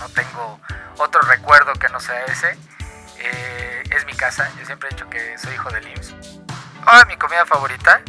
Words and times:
no 0.00 0.08
tengo 0.08 0.58
otro 0.98 1.20
recuerdo 1.22 1.72
que 1.74 1.88
no 1.90 2.00
sea 2.00 2.24
ese. 2.24 2.58
Eh, 3.18 3.82
es 3.90 4.06
mi 4.06 4.14
casa, 4.14 4.50
yo 4.58 4.64
siempre 4.66 4.88
he 4.88 4.94
dicho 4.94 5.08
que 5.08 5.38
soy 5.38 5.52
hijo 5.52 5.70
de 5.70 5.80
IMSS. 5.90 6.14
Ah, 6.86 7.04
mi 7.06 7.16
comida 7.16 7.44
favorita, 7.44 8.00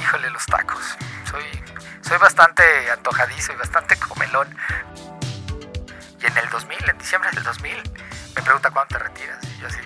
híjole, 0.00 0.30
los 0.30 0.44
tacos. 0.46 0.96
Soy, 1.30 1.44
soy 2.00 2.16
bastante 2.18 2.62
antojadizo 2.90 3.52
y 3.52 3.56
bastante 3.56 3.96
comelón. 3.96 4.48
Y 6.20 6.26
en 6.26 6.36
el 6.38 6.48
2000, 6.48 6.90
en 6.90 6.98
diciembre 6.98 7.30
del 7.32 7.44
2000, 7.44 7.82
me 8.34 8.42
pregunta 8.42 8.70
cuándo 8.70 8.96
te 8.96 9.04
retiras. 9.04 9.44
Y 9.44 9.60
yo 9.60 9.66
así, 9.66 9.78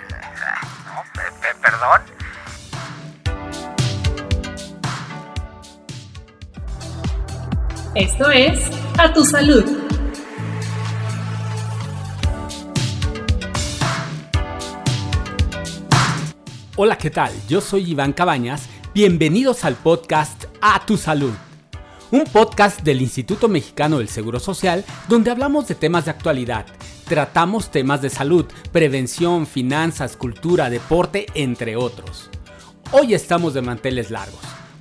ah, 0.45 0.61
no, 0.87 1.05
perdón. 1.61 2.03
Esto 7.97 8.31
es 8.31 8.71
A 8.99 9.13
Tu 9.13 9.25
Salud. 9.25 9.80
Hola, 16.83 16.97
¿qué 16.97 17.11
tal? 17.11 17.31
Yo 17.47 17.61
soy 17.61 17.91
Iván 17.91 18.15
Cabañas. 18.15 18.67
Bienvenidos 18.95 19.67
al 19.67 19.75
podcast 19.75 20.47
A 20.63 20.87
Tu 20.87 20.97
Salud. 20.97 21.35
Un 22.11 22.25
podcast 22.25 22.81
del 22.81 23.03
Instituto 23.03 23.49
Mexicano 23.49 23.99
del 23.99 24.09
Seguro 24.09 24.41
Social 24.41 24.83
donde 25.07 25.31
hablamos 25.31 25.69
de 25.69 25.75
temas 25.75 26.07
de 26.07 26.13
actualidad. 26.13 26.65
Tratamos 27.07 27.71
temas 27.71 28.01
de 28.01 28.09
salud, 28.09 28.47
prevención, 28.73 29.47
finanzas, 29.47 30.17
cultura, 30.17 30.71
deporte, 30.71 31.27
entre 31.35 31.77
otros. 31.77 32.31
Hoy 32.93 33.13
estamos 33.13 33.53
de 33.53 33.61
manteles 33.61 34.11
largos 34.11 34.41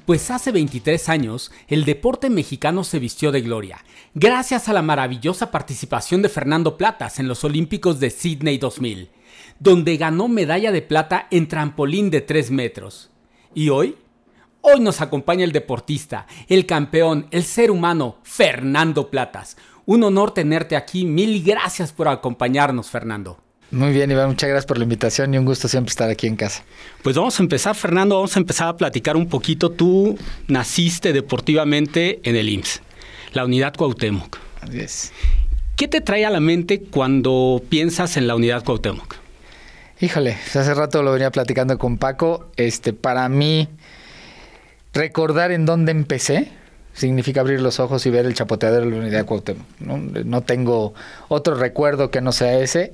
pues 0.09 0.31
hace 0.31 0.51
23 0.51 1.07
años 1.07 1.51
el 1.67 1.85
deporte 1.85 2.31
mexicano 2.31 2.83
se 2.83 2.97
vistió 2.97 3.31
de 3.31 3.41
gloria, 3.41 3.85
gracias 4.15 4.67
a 4.67 4.73
la 4.73 4.81
maravillosa 4.81 5.51
participación 5.51 6.23
de 6.23 6.29
Fernando 6.29 6.77
Platas 6.77 7.19
en 7.19 7.27
los 7.27 7.43
Olímpicos 7.43 7.99
de 7.99 8.09
Sydney 8.09 8.57
2000, 8.57 9.11
donde 9.59 9.97
ganó 9.97 10.27
medalla 10.27 10.71
de 10.71 10.81
plata 10.81 11.27
en 11.31 11.47
trampolín 11.47 12.09
de 12.09 12.21
3 12.21 12.51
metros. 12.51 13.09
¿Y 13.53 13.69
hoy? 13.69 13.95
Hoy 14.61 14.81
nos 14.81 15.01
acompaña 15.01 15.45
el 15.45 15.51
deportista, 15.51 16.27
el 16.47 16.65
campeón, 16.65 17.27
el 17.31 17.43
ser 17.43 17.71
humano, 17.71 18.17
Fernando 18.23 19.09
Platas. 19.09 19.57
Un 19.85 20.03
honor 20.03 20.31
tenerte 20.33 20.75
aquí, 20.75 21.05
mil 21.05 21.43
gracias 21.43 21.93
por 21.93 22.07
acompañarnos, 22.07 22.89
Fernando. 22.89 23.39
Muy 23.71 23.91
bien, 23.91 24.09
Iván, 24.09 24.29
muchas 24.29 24.49
gracias 24.49 24.65
por 24.65 24.77
la 24.79 24.83
invitación 24.83 25.33
y 25.33 25.37
un 25.37 25.45
gusto 25.45 25.67
siempre 25.67 25.91
estar 25.91 26.09
aquí 26.09 26.25
en 26.25 26.35
casa. 26.35 26.63
Pues 27.03 27.15
vamos 27.15 27.39
a 27.39 27.43
empezar, 27.43 27.75
Fernando, 27.75 28.15
vamos 28.15 28.35
a 28.35 28.39
empezar 28.39 28.67
a 28.67 28.75
platicar 28.75 29.15
un 29.15 29.27
poquito. 29.27 29.69
Tú 29.69 30.17
naciste 30.47 31.13
deportivamente 31.13 32.19
en 32.23 32.35
el 32.35 32.49
IMSS, 32.49 32.81
la 33.33 33.45
unidad 33.45 33.75
Cuauhtémoc. 33.75 34.37
Así 34.61 34.79
es. 34.79 35.11
¿Qué 35.75 35.87
te 35.87 36.01
trae 36.01 36.25
a 36.25 36.31
la 36.31 36.39
mente 36.39 36.81
cuando 36.81 37.61
piensas 37.69 38.17
en 38.17 38.27
la 38.27 38.35
unidad 38.35 38.63
Cuauhtémoc? 38.63 39.15
Híjole, 40.01 40.31
hace 40.31 40.73
rato 40.73 41.03
lo 41.03 41.11
venía 41.11 41.29
platicando 41.29 41.77
con 41.77 41.97
Paco. 41.97 42.49
Este, 42.55 42.93
para 42.93 43.27
mí, 43.27 43.67
recordar 44.93 45.51
en 45.51 45.65
dónde 45.65 45.91
empecé, 45.91 46.47
significa 46.93 47.41
abrir 47.41 47.59
los 47.59 47.81
ojos 47.81 48.05
y 48.05 48.09
ver 48.09 48.25
el 48.25 48.33
chapoteadero 48.33 48.85
de 48.85 48.91
la 48.91 48.97
unidad 48.97 49.25
Cuauhtémoc. 49.25 49.65
¿no? 49.81 50.41
tengo 50.41 50.93
otro 51.27 51.55
recuerdo 51.55 52.11
que 52.11 52.21
no 52.21 52.31
sea 52.31 52.59
ese. 52.59 52.93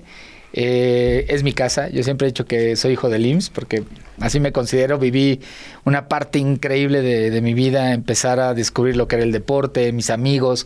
Eh, 0.53 1.28
es 1.30 1.44
mi 1.44 1.53
casa. 1.53 1.89
Yo 1.89 2.02
siempre 2.02 2.25
he 2.25 2.31
dicho 2.31 2.45
que 2.45 2.75
soy 2.75 2.94
hijo 2.94 3.09
del 3.09 3.25
IMSS 3.28 3.52
porque 3.52 3.84
así 4.19 4.40
me 4.40 4.52
considero. 4.52 4.97
Viví 4.97 5.42
una 5.84 6.08
parte 6.08 6.40
increíble 6.40 7.03
de, 7.03 7.42
mi 7.42 7.53
vida, 7.53 7.94
empezar 7.94 8.40
a 8.40 8.56
descubrir 8.56 8.97
lo 8.97 9.08
que 9.08 9.17
era 9.17 9.25
el 9.25 9.31
deporte, 9.31 9.92
mis 9.92 10.09
amigos, 10.09 10.66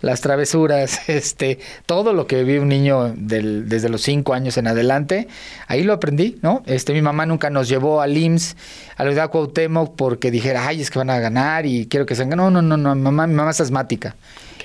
las 0.00 0.20
travesuras, 0.20 1.00
este, 1.08 1.58
todo 1.86 2.12
lo 2.12 2.26
que 2.26 2.42
viví 2.44 2.58
un 2.58 2.68
niño 2.68 3.14
desde 3.16 3.88
los 3.88 4.02
cinco 4.02 4.34
años 4.34 4.56
en 4.56 4.66
adelante, 4.66 5.28
ahí 5.66 5.82
lo 5.82 5.92
aprendí, 5.92 6.38
¿no? 6.42 6.62
Este, 6.66 6.92
mi 6.92 7.02
mamá 7.02 7.26
nunca 7.26 7.50
nos 7.50 7.68
llevó 7.68 8.00
al 8.00 8.16
IMSS, 8.16 8.56
a 8.96 9.04
la 9.04 9.10
unidad 9.10 9.30
Cuauhtémoc, 9.30 9.96
porque 9.96 10.30
dijera, 10.30 10.66
ay, 10.66 10.80
es 10.80 10.90
que 10.90 10.98
van 10.98 11.10
a 11.10 11.18
ganar 11.18 11.66
y 11.66 11.86
quiero 11.86 12.06
que 12.06 12.14
se 12.14 12.26
No, 12.26 12.50
no, 12.50 12.62
no, 12.62 12.76
no, 12.76 12.94
mamá, 12.94 13.26
mi 13.26 13.34
mamá 13.34 13.50
es 13.50 13.60
asmática. 13.60 14.16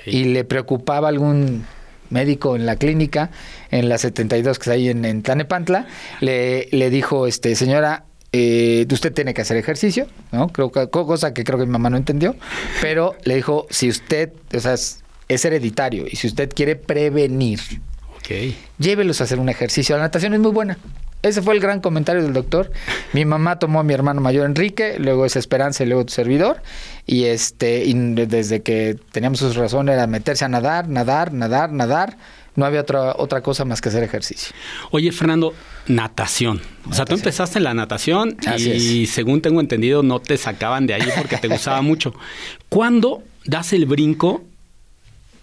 Y 0.06 0.24
le 0.24 0.44
preocupaba 0.44 1.08
algún 1.08 1.64
médico 2.10 2.56
en 2.56 2.66
la 2.66 2.76
clínica, 2.76 3.30
en 3.70 3.88
la 3.88 3.98
72 3.98 4.58
que 4.58 4.62
está 4.62 4.72
ahí 4.72 4.88
en, 4.88 5.04
en 5.04 5.22
Tlanepantla, 5.22 5.86
le, 6.20 6.68
le 6.70 6.90
dijo, 6.90 7.26
este, 7.26 7.54
señora, 7.56 8.04
eh, 8.32 8.86
usted 8.90 9.12
tiene 9.12 9.32
que 9.32 9.42
hacer 9.42 9.56
ejercicio, 9.56 10.08
¿no? 10.32 10.48
Creo 10.48 10.72
que, 10.72 10.88
cosa 10.88 11.32
que 11.32 11.44
creo 11.44 11.58
que 11.58 11.66
mi 11.66 11.72
mamá 11.72 11.88
no 11.88 11.96
entendió, 11.96 12.34
pero 12.80 13.14
le 13.24 13.36
dijo, 13.36 13.66
si 13.70 13.88
usted, 13.88 14.32
o 14.52 14.58
sea, 14.58 14.74
es, 15.28 15.44
hereditario 15.44 16.06
y 16.10 16.16
si 16.16 16.26
usted 16.26 16.52
quiere 16.54 16.76
prevenir, 16.76 17.60
okay. 18.18 18.56
llévelos 18.78 19.20
a 19.20 19.24
hacer 19.24 19.38
un 19.38 19.48
ejercicio. 19.48 19.96
La 19.96 20.02
natación 20.02 20.34
es 20.34 20.40
muy 20.40 20.52
buena. 20.52 20.78
Ese 21.24 21.40
fue 21.40 21.54
el 21.54 21.60
gran 21.60 21.80
comentario 21.80 22.22
del 22.22 22.34
doctor. 22.34 22.70
Mi 23.14 23.24
mamá 23.24 23.58
tomó 23.58 23.80
a 23.80 23.82
mi 23.82 23.94
hermano 23.94 24.20
mayor 24.20 24.44
Enrique, 24.44 24.96
luego 24.98 25.24
es 25.24 25.36
Esperanza 25.36 25.82
y 25.82 25.86
luego 25.86 26.04
tu 26.04 26.12
servidor. 26.12 26.60
Y 27.06 27.24
este, 27.24 27.82
y 27.82 27.94
desde 27.94 28.60
que 28.62 28.98
teníamos 29.10 29.38
sus 29.38 29.56
razones 29.56 29.94
era 29.94 30.06
meterse 30.06 30.44
a 30.44 30.48
nadar, 30.48 30.86
nadar, 30.90 31.32
nadar, 31.32 31.72
nadar. 31.72 32.18
No 32.56 32.66
había 32.66 32.82
otra, 32.82 33.14
otra 33.16 33.40
cosa 33.40 33.64
más 33.64 33.80
que 33.80 33.88
hacer 33.88 34.02
ejercicio. 34.02 34.54
Oye, 34.90 35.12
Fernando, 35.12 35.54
natación. 35.86 36.60
O 36.90 36.92
sea, 36.92 37.06
tú 37.06 37.14
empezaste 37.14 37.58
en 37.58 37.64
la 37.64 37.72
natación 37.72 38.36
y 38.58 39.06
según 39.06 39.40
tengo 39.40 39.60
entendido 39.60 40.02
no 40.02 40.20
te 40.20 40.36
sacaban 40.36 40.86
de 40.86 40.92
ahí 40.92 41.08
porque 41.16 41.38
te 41.38 41.48
gustaba 41.48 41.80
mucho. 41.82 42.14
¿Cuándo 42.68 43.22
das 43.46 43.72
el 43.72 43.86
brinco 43.86 44.44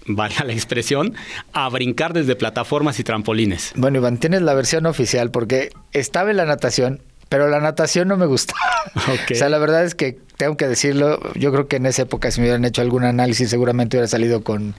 valga 0.06 0.44
la 0.44 0.54
expresión, 0.54 1.16
a 1.54 1.70
brincar 1.70 2.14
desde 2.14 2.36
plataformas 2.36 3.00
y 3.00 3.04
trampolines. 3.04 3.74
Bueno, 3.76 4.00
Iván, 4.00 4.18
tienes 4.18 4.42
la 4.42 4.54
versión 4.54 4.86
oficial 4.86 5.32
porque 5.32 5.72
estaba 5.94 6.32
en 6.32 6.38
la 6.38 6.46
natación, 6.46 7.02
pero 7.30 7.48
la 7.48 7.60
natación 7.60 8.08
no 8.08 8.18
me 8.18 8.26
gustaba. 8.26 8.60
O 9.32 9.36
sea, 9.36 9.48
la 9.48 9.58
verdad 9.58 9.86
es 9.86 9.96
que 9.96 10.18
tengo 10.38 10.58
que 10.58 10.68
decirlo, 10.68 11.20
yo 11.36 11.52
creo 11.52 11.68
que 11.68 11.78
en 11.78 11.86
esa 11.86 12.02
época 12.02 12.32
si 12.32 12.42
me 12.42 12.48
hubieran 12.48 12.66
hecho 12.66 12.82
algún 12.82 13.04
análisis 13.04 13.50
seguramente 13.50 13.96
hubiera 13.96 14.08
salido 14.08 14.44
con 14.44 14.74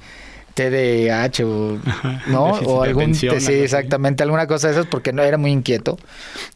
TDAH 0.54 1.44
o, 1.44 1.78
¿no? 2.28 2.44
o 2.44 2.82
algún 2.82 3.14
sí, 3.14 3.26
exactamente, 3.26 4.22
alguna 4.22 4.46
cosa 4.46 4.68
de 4.68 4.74
esas 4.74 4.86
porque 4.86 5.12
no 5.12 5.22
era 5.22 5.38
muy 5.38 5.50
inquieto. 5.50 5.98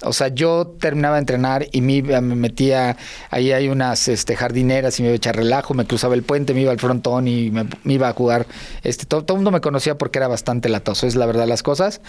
O 0.03 0.13
sea, 0.13 0.29
yo 0.29 0.67
terminaba 0.79 1.17
de 1.17 1.21
entrenar 1.21 1.67
y 1.73 1.81
me, 1.81 2.03
me 2.03 2.35
metía, 2.35 2.97
ahí 3.31 3.53
hay 3.53 3.69
unas 3.69 4.09
este, 4.09 4.37
jardineras 4.37 4.99
y 4.99 5.03
me 5.03 5.09
iba 5.09 5.15
a 5.15 5.17
echar 5.17 5.37
relajo, 5.37 5.75
me 5.75 5.87
cruzaba 5.87 6.15
el 6.15 6.23
puente, 6.23 6.55
me 6.55 6.61
iba 6.61 6.73
al 6.73 6.79
frontón 6.79 7.29
y 7.29 7.51
me, 7.51 7.67
iba 7.85 8.09
a 8.09 8.13
jugar. 8.13 8.47
Este, 8.83 9.07
todo, 9.07 9.25
el 9.29 9.35
mundo 9.37 9.51
me 9.51 9.61
conocía 9.61 9.97
porque 9.97 10.19
era 10.19 10.29
bastante 10.29 10.69
latoso, 10.69 11.07
es 11.07 11.17
la 11.17 11.27
verdad 11.27 11.47
las 11.47 11.63
cosas. 11.63 12.01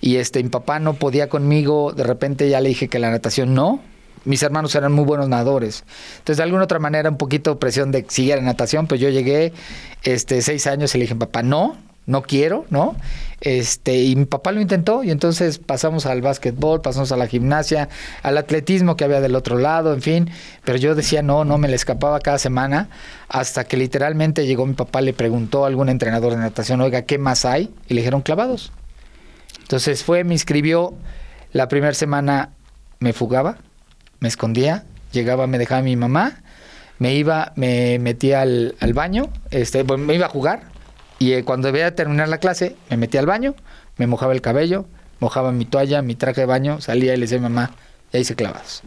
Y 0.00 0.16
este, 0.16 0.42
mi 0.42 0.48
papá 0.48 0.78
no 0.78 0.94
podía 0.94 1.28
conmigo, 1.28 1.92
de 1.92 2.04
repente 2.04 2.48
ya 2.48 2.60
le 2.60 2.70
dije 2.70 2.88
que 2.88 2.98
la 2.98 3.10
natación 3.10 3.54
no, 3.54 3.80
mis 4.24 4.42
hermanos 4.42 4.74
eran 4.74 4.92
muy 4.92 5.04
buenos 5.04 5.28
nadadores. 5.28 5.84
Entonces, 6.18 6.38
de 6.38 6.42
alguna 6.42 6.64
otra 6.64 6.78
manera, 6.78 7.10
un 7.10 7.18
poquito 7.18 7.58
presión 7.58 7.92
de 7.92 8.04
siguiera 8.08 8.40
natación, 8.42 8.86
pues 8.86 9.00
yo 9.00 9.08
llegué 9.08 9.52
este, 10.02 10.42
seis 10.42 10.66
años 10.66 10.94
y 10.94 10.98
le 10.98 11.04
dije, 11.04 11.14
papá, 11.14 11.42
no, 11.42 11.76
no 12.06 12.22
quiero, 12.22 12.66
¿no? 12.70 12.96
Este, 13.40 14.02
y 14.02 14.16
mi 14.16 14.24
papá 14.24 14.52
lo 14.52 14.60
intentó 14.60 15.04
y 15.04 15.10
entonces 15.10 15.58
pasamos 15.58 16.06
al 16.06 16.22
básquetbol, 16.22 16.80
pasamos 16.80 17.12
a 17.12 17.16
la 17.16 17.26
gimnasia, 17.26 17.88
al 18.22 18.38
atletismo 18.38 18.96
que 18.96 19.04
había 19.04 19.20
del 19.20 19.34
otro 19.34 19.58
lado, 19.58 19.92
en 19.94 20.02
fin, 20.02 20.30
pero 20.64 20.78
yo 20.78 20.94
decía 20.94 21.22
no, 21.22 21.44
no 21.44 21.58
me 21.58 21.68
le 21.68 21.76
escapaba 21.76 22.20
cada 22.20 22.38
semana 22.38 22.88
hasta 23.28 23.64
que 23.64 23.76
literalmente 23.76 24.46
llegó 24.46 24.66
mi 24.66 24.74
papá, 24.74 25.00
le 25.00 25.12
preguntó 25.12 25.64
a 25.64 25.68
algún 25.68 25.88
entrenador 25.88 26.32
de 26.32 26.38
natación, 26.38 26.80
oiga, 26.80 27.02
¿qué 27.02 27.18
más 27.18 27.44
hay? 27.44 27.74
Y 27.88 27.94
le 27.94 28.00
dijeron 28.00 28.22
clavados. 28.22 28.72
Entonces 29.60 30.04
fue, 30.04 30.24
me 30.24 30.34
inscribió, 30.34 30.94
la 31.52 31.68
primera 31.68 31.94
semana 31.94 32.50
me 32.98 33.12
fugaba, 33.12 33.58
me 34.24 34.28
escondía, 34.28 34.84
llegaba, 35.12 35.46
me 35.46 35.58
dejaba 35.58 35.82
mi 35.82 35.96
mamá, 35.96 36.40
me 36.98 37.14
iba, 37.14 37.52
me 37.56 37.98
metía 37.98 38.40
al, 38.40 38.74
baño, 38.94 39.28
este, 39.50 39.84
me 39.84 40.14
iba 40.14 40.24
a 40.24 40.28
jugar 40.30 40.62
y 41.18 41.34
eh, 41.34 41.44
cuando 41.44 41.66
debía 41.68 41.94
terminar 41.94 42.30
la 42.30 42.38
clase 42.38 42.74
me 42.88 42.96
metía 42.96 43.20
al 43.20 43.26
baño, 43.26 43.54
me 43.98 44.06
mojaba 44.06 44.32
el 44.32 44.40
cabello, 44.40 44.86
mojaba 45.20 45.52
mi 45.52 45.66
toalla, 45.66 46.00
mi 46.00 46.14
traje 46.14 46.40
de 46.40 46.46
baño, 46.46 46.80
salía 46.80 47.12
y 47.12 47.18
le 47.18 47.26
decía 47.26 47.38
mamá, 47.38 47.72
y 48.14 48.16
ahí 48.16 48.24
se 48.24 48.34
clavados. 48.34 48.82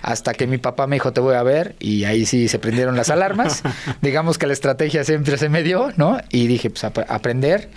Hasta 0.00 0.32
que 0.32 0.46
mi 0.46 0.56
papá 0.56 0.86
me 0.86 0.96
dijo, 0.96 1.12
te 1.12 1.20
voy 1.20 1.34
a 1.34 1.42
ver, 1.42 1.76
y 1.80 2.04
ahí 2.04 2.24
sí 2.24 2.48
se 2.48 2.58
prendieron 2.58 2.96
las 2.96 3.10
alarmas. 3.10 3.62
Digamos 4.00 4.38
que 4.38 4.46
la 4.46 4.54
estrategia 4.54 5.04
siempre 5.04 5.36
se 5.36 5.50
me 5.50 5.62
dio, 5.62 5.92
¿no? 5.96 6.16
Y 6.30 6.46
dije, 6.46 6.70
pues 6.70 6.84
aprender. 6.84 7.68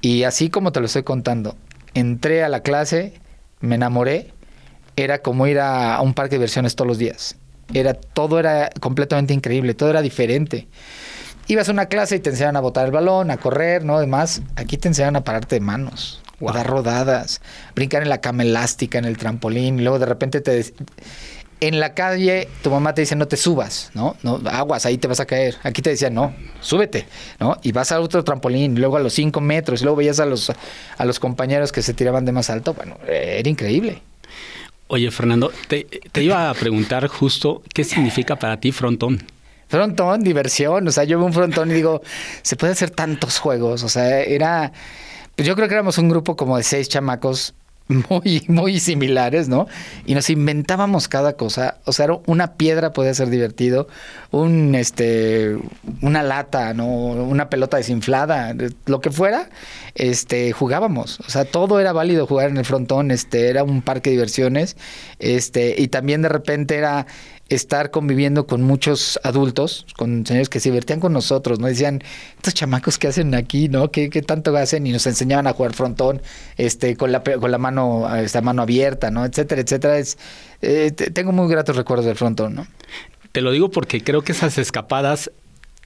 Y 0.00 0.22
así 0.22 0.48
como 0.48 0.72
te 0.72 0.80
lo 0.80 0.86
estoy 0.86 1.02
contando, 1.02 1.58
entré 1.92 2.42
a 2.42 2.48
la 2.48 2.60
clase, 2.62 3.12
me 3.60 3.74
enamoré, 3.74 4.32
era 5.04 5.18
como 5.18 5.46
ir 5.46 5.60
a, 5.60 6.00
un 6.00 6.14
parque 6.14 6.30
de 6.30 6.38
diversiones 6.38 6.74
todos 6.74 6.88
los 6.88 6.98
días. 6.98 7.36
Era, 7.72 7.94
todo 7.94 8.38
era 8.38 8.70
completamente 8.80 9.34
increíble, 9.34 9.74
todo 9.74 9.90
era 9.90 10.02
diferente. 10.02 10.68
Ibas 11.46 11.68
a 11.68 11.72
una 11.72 11.86
clase 11.86 12.16
y 12.16 12.20
te 12.20 12.30
enseñaban 12.30 12.56
a 12.56 12.60
botar 12.60 12.86
el 12.86 12.92
balón, 12.92 13.30
a 13.30 13.36
correr, 13.36 13.84
¿no? 13.84 13.96
Además, 13.96 14.42
aquí 14.56 14.76
te 14.76 14.88
enseñaban 14.88 15.16
a 15.16 15.24
pararte 15.24 15.56
de 15.56 15.60
manos, 15.60 16.22
a 16.46 16.52
dar 16.52 16.66
rodadas, 16.66 17.40
brincar 17.74 18.02
en 18.02 18.08
la 18.08 18.20
cama 18.20 18.42
elástica, 18.42 18.98
en 18.98 19.04
el 19.04 19.16
trampolín, 19.16 19.78
y 19.78 19.82
luego 19.82 19.98
de 19.98 20.06
repente 20.06 20.40
te... 20.40 20.74
en 21.60 21.80
la 21.80 21.94
calle 21.94 22.48
tu 22.62 22.70
mamá 22.70 22.94
te 22.94 23.00
dice 23.00 23.16
no 23.16 23.28
te 23.28 23.36
subas, 23.36 23.90
¿no? 23.94 24.16
No, 24.22 24.40
aguas, 24.50 24.84
ahí 24.84 24.98
te 24.98 25.08
vas 25.08 25.20
a 25.20 25.26
caer. 25.26 25.56
Aquí 25.62 25.80
te 25.80 25.90
decía 25.90 26.10
no, 26.10 26.34
súbete, 26.60 27.06
¿no? 27.40 27.56
Y 27.62 27.72
vas 27.72 27.92
a 27.92 28.00
otro 28.00 28.24
trampolín, 28.24 28.78
luego 28.78 28.96
a 28.96 29.00
los 29.00 29.14
cinco 29.14 29.40
metros, 29.40 29.80
y 29.80 29.84
luego 29.84 29.96
veías 29.96 30.20
a 30.20 30.26
los, 30.26 30.52
a 30.98 31.04
los 31.04 31.18
compañeros 31.18 31.72
que 31.72 31.82
se 31.82 31.94
tiraban 31.94 32.24
de 32.24 32.32
más 32.32 32.50
alto. 32.50 32.74
Bueno, 32.74 32.98
era 33.06 33.48
increíble. 33.48 34.02
Oye, 34.90 35.10
Fernando, 35.10 35.52
te, 35.68 35.86
iba 36.22 36.48
a 36.48 36.54
preguntar 36.54 37.06
justo 37.08 37.62
qué 37.74 37.84
significa 37.84 38.36
para 38.36 38.58
ti 38.58 38.72
frontón. 38.72 39.22
Frontón, 39.68 40.22
diversión. 40.22 40.88
O 40.88 40.90
sea, 40.90 41.04
yo 41.04 41.18
veo 41.18 41.26
un 41.26 41.34
frontón 41.34 41.70
y 41.70 41.74
digo, 41.74 42.00
se 42.40 42.56
puede 42.56 42.72
hacer 42.72 42.88
tantos 42.88 43.38
juegos. 43.38 43.82
O 43.82 43.88
sea, 43.90 44.22
era. 44.22 44.72
Pues 45.36 45.46
yo 45.46 45.54
creo 45.54 45.68
que 45.68 45.74
éramos 45.74 45.98
un 45.98 46.08
grupo 46.08 46.36
como 46.36 46.56
de 46.56 46.62
seis 46.62 46.88
chamacos 46.88 47.54
muy, 47.88 48.44
muy 48.48 48.80
similares, 48.80 49.48
¿no? 49.48 49.66
Y 50.06 50.14
nos 50.14 50.30
inventábamos 50.30 51.08
cada 51.08 51.34
cosa. 51.34 51.78
O 51.84 51.92
sea, 51.92 52.06
una 52.26 52.54
piedra 52.54 52.92
podía 52.92 53.14
ser 53.14 53.30
divertido, 53.30 53.88
un, 54.30 54.74
este, 54.74 55.56
una 56.02 56.22
lata, 56.22 56.74
¿no? 56.74 56.86
Una 56.86 57.48
pelota 57.48 57.78
desinflada, 57.78 58.54
lo 58.86 59.00
que 59.00 59.10
fuera, 59.10 59.48
este, 59.94 60.52
jugábamos. 60.52 61.20
O 61.20 61.30
sea, 61.30 61.44
todo 61.44 61.80
era 61.80 61.92
válido 61.92 62.26
jugar 62.26 62.50
en 62.50 62.58
el 62.58 62.64
frontón, 62.64 63.10
este, 63.10 63.48
era 63.48 63.64
un 63.64 63.82
parque 63.82 64.10
de 64.10 64.16
diversiones, 64.16 64.76
este, 65.18 65.74
y 65.78 65.88
también 65.88 66.22
de 66.22 66.28
repente 66.28 66.76
era 66.76 67.06
estar 67.48 67.90
conviviendo 67.90 68.46
con 68.46 68.62
muchos 68.62 69.18
adultos, 69.22 69.86
con 69.96 70.26
señores 70.26 70.48
que 70.48 70.60
se 70.60 70.70
divertían 70.70 71.00
con 71.00 71.12
nosotros, 71.12 71.58
¿no? 71.58 71.66
Decían, 71.66 72.02
estos 72.36 72.54
chamacos 72.54 72.98
que 72.98 73.08
hacen 73.08 73.34
aquí, 73.34 73.68
¿no? 73.68 73.90
¿Qué, 73.90 74.10
¿Qué, 74.10 74.22
tanto 74.22 74.54
hacen? 74.56 74.86
Y 74.86 74.92
nos 74.92 75.06
enseñaban 75.06 75.46
a 75.46 75.54
jugar 75.54 75.72
frontón, 75.72 76.20
este, 76.56 76.96
con 76.96 77.10
la, 77.10 77.22
con 77.22 77.50
la 77.50 77.58
mano, 77.58 78.14
esta 78.16 78.42
mano 78.42 78.62
abierta, 78.62 79.10
¿no? 79.10 79.24
Etcétera, 79.24 79.62
etcétera. 79.62 79.98
Es, 79.98 80.18
eh, 80.60 80.90
tengo 80.90 81.32
muy 81.32 81.48
gratos 81.48 81.76
recuerdos 81.76 82.04
del 82.04 82.16
frontón, 82.16 82.54
¿no? 82.54 82.66
Te 83.32 83.40
lo 83.40 83.50
digo 83.50 83.70
porque 83.70 84.02
creo 84.02 84.22
que 84.22 84.32
esas 84.32 84.58
escapadas, 84.58 85.30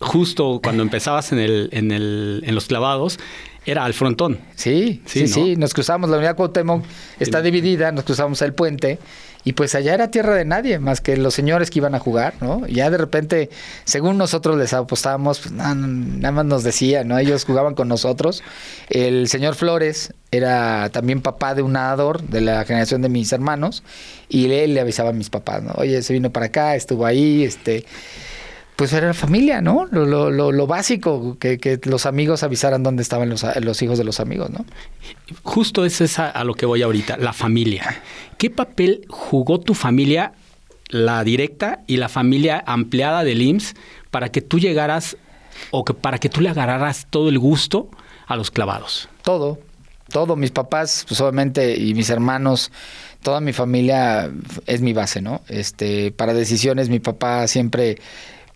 justo 0.00 0.60
cuando 0.62 0.82
empezabas 0.82 1.30
en, 1.30 1.38
el, 1.38 1.68
en, 1.72 1.92
el, 1.92 2.42
en 2.44 2.54
los 2.56 2.66
clavados, 2.66 3.20
era 3.66 3.84
al 3.84 3.94
frontón. 3.94 4.40
Sí, 4.56 5.00
sí, 5.06 5.28
sí, 5.28 5.56
Nos 5.56 5.74
cruzamos, 5.74 6.10
la 6.10 6.16
unidad 6.16 6.34
Cuauhtémoc 6.34 6.84
está 7.20 7.40
dividida, 7.42 7.92
nos 7.92 8.04
cruzamos 8.04 8.42
el 8.42 8.54
puente 8.54 8.98
y 9.44 9.54
pues 9.54 9.74
allá 9.74 9.94
era 9.94 10.10
tierra 10.10 10.34
de 10.34 10.44
nadie, 10.44 10.78
más 10.78 11.00
que 11.00 11.16
los 11.16 11.34
señores 11.34 11.70
que 11.70 11.80
iban 11.80 11.94
a 11.94 11.98
jugar, 11.98 12.34
¿no? 12.40 12.66
Ya 12.66 12.90
de 12.90 12.98
repente, 12.98 13.50
según 13.84 14.18
nosotros 14.18 14.56
les 14.56 14.72
apostábamos, 14.72 15.40
pues 15.40 15.52
nada, 15.52 15.74
nada 15.74 16.32
más 16.32 16.44
nos 16.44 16.62
decían, 16.62 17.08
¿no? 17.08 17.18
Ellos 17.18 17.44
jugaban 17.44 17.74
con 17.74 17.88
nosotros. 17.88 18.42
El 18.88 19.28
señor 19.28 19.54
Flores 19.54 20.14
era 20.30 20.90
también 20.90 21.20
papá 21.22 21.54
de 21.54 21.62
un 21.62 21.72
nadador 21.72 22.22
de 22.22 22.40
la 22.40 22.64
generación 22.64 23.02
de 23.02 23.08
mis 23.08 23.32
hermanos 23.32 23.82
y 24.28 24.50
él 24.52 24.74
le 24.74 24.80
avisaba 24.80 25.10
a 25.10 25.12
mis 25.12 25.28
papás, 25.28 25.62
¿no? 25.62 25.72
Oye, 25.76 26.02
se 26.02 26.12
vino 26.12 26.30
para 26.30 26.46
acá, 26.46 26.76
estuvo 26.76 27.04
ahí, 27.04 27.44
este 27.44 27.84
pues 28.76 28.92
era 28.92 29.08
la 29.08 29.14
familia, 29.14 29.60
¿no? 29.60 29.86
Lo, 29.90 30.06
lo, 30.06 30.52
lo, 30.52 30.66
básico, 30.66 31.36
que, 31.38 31.80
los 31.84 32.06
amigos 32.06 32.42
avisaran 32.42 32.82
dónde 32.82 33.02
estaban 33.02 33.28
los, 33.28 33.44
los, 33.60 33.82
hijos 33.82 33.98
de 33.98 34.04
los 34.04 34.18
amigos, 34.18 34.50
¿no? 34.50 34.64
Justo 35.42 35.84
es 35.84 36.00
esa 36.00 36.28
a 36.28 36.44
lo 36.44 36.54
que 36.54 36.66
voy 36.66 36.82
ahorita, 36.82 37.16
la 37.18 37.32
familia. 37.32 38.02
¿Qué 38.38 38.50
papel 38.50 39.04
jugó 39.08 39.60
tu 39.60 39.74
familia, 39.74 40.32
la 40.88 41.22
directa 41.22 41.80
y 41.86 41.98
la 41.98 42.08
familia 42.08 42.62
ampliada 42.66 43.24
del 43.24 43.42
IMSS, 43.42 43.74
para 44.10 44.30
que 44.30 44.40
tú 44.40 44.58
llegaras 44.58 45.16
o 45.70 45.84
que 45.84 45.94
para 45.94 46.18
que 46.18 46.28
tú 46.28 46.40
le 46.40 46.48
agarraras 46.48 47.06
todo 47.10 47.28
el 47.28 47.38
gusto 47.38 47.90
a 48.26 48.36
los 48.36 48.50
clavados? 48.50 49.08
Todo, 49.22 49.58
todo. 50.08 50.34
Mis 50.34 50.50
papás, 50.50 51.04
pues 51.06 51.20
obviamente, 51.20 51.78
y 51.78 51.92
mis 51.94 52.08
hermanos, 52.08 52.72
toda 53.22 53.40
mi 53.40 53.52
familia 53.52 54.30
es 54.66 54.80
mi 54.80 54.92
base, 54.92 55.20
¿no? 55.20 55.42
Este, 55.48 56.10
para 56.10 56.32
decisiones, 56.32 56.88
mi 56.88 57.00
papá 57.00 57.46
siempre 57.48 57.98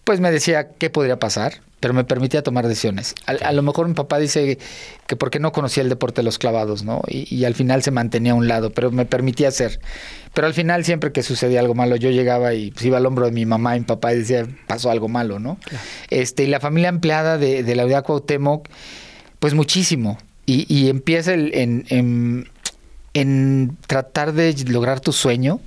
pues 0.06 0.20
me 0.20 0.30
decía 0.30 0.68
qué 0.68 0.88
podría 0.88 1.18
pasar, 1.18 1.54
pero 1.80 1.92
me 1.92 2.04
permitía 2.04 2.44
tomar 2.44 2.68
decisiones. 2.68 3.16
A, 3.26 3.50
lo 3.50 3.62
mejor 3.62 3.88
mi 3.88 3.94
papá 3.94 4.20
dice 4.20 4.56
que 5.08 5.16
porque 5.16 5.40
no 5.40 5.50
conocía 5.50 5.82
el 5.82 5.88
deporte 5.88 6.20
de 6.20 6.24
los 6.24 6.38
clavados, 6.38 6.84
¿no? 6.84 7.02
Y, 7.08 7.44
al 7.44 7.56
final 7.56 7.82
se 7.82 7.90
mantenía 7.90 8.30
a 8.30 8.34
un 8.36 8.46
lado, 8.46 8.70
pero 8.70 8.92
me 8.92 9.04
permitía 9.04 9.48
hacer. 9.48 9.80
Pero 10.32 10.46
al 10.46 10.54
final, 10.54 10.84
siempre 10.84 11.10
que 11.10 11.24
sucedía 11.24 11.58
algo 11.58 11.74
malo, 11.74 11.96
yo 11.96 12.10
llegaba 12.10 12.54
y 12.54 12.70
pues, 12.70 12.84
iba 12.84 12.98
al 12.98 13.06
hombro 13.06 13.26
de 13.26 13.32
mi 13.32 13.46
mamá 13.46 13.76
y 13.76 13.80
mi 13.80 13.86
papá 13.86 14.14
y 14.14 14.18
decía, 14.18 14.46
pasó 14.68 14.92
algo 14.92 15.08
malo, 15.08 15.40
¿no? 15.40 15.58
Este, 16.08 16.44
y 16.44 16.46
la 16.46 16.60
familia 16.60 16.88
empleada 16.88 17.36
de, 17.36 17.64
de 17.64 17.74
la 17.74 17.84
unidad 17.84 18.04
Cuauhtémoc, 18.04 18.68
pues 19.40 19.54
muchísimo. 19.54 20.18
Y, 20.46 20.88
empieza 20.88 21.34
en, 21.34 21.84
en, 21.88 22.48
en 23.12 23.76
tratar 23.88 24.34
de 24.34 24.54
lograr 24.68 25.00
tu 25.00 25.12
sueño 25.12 25.58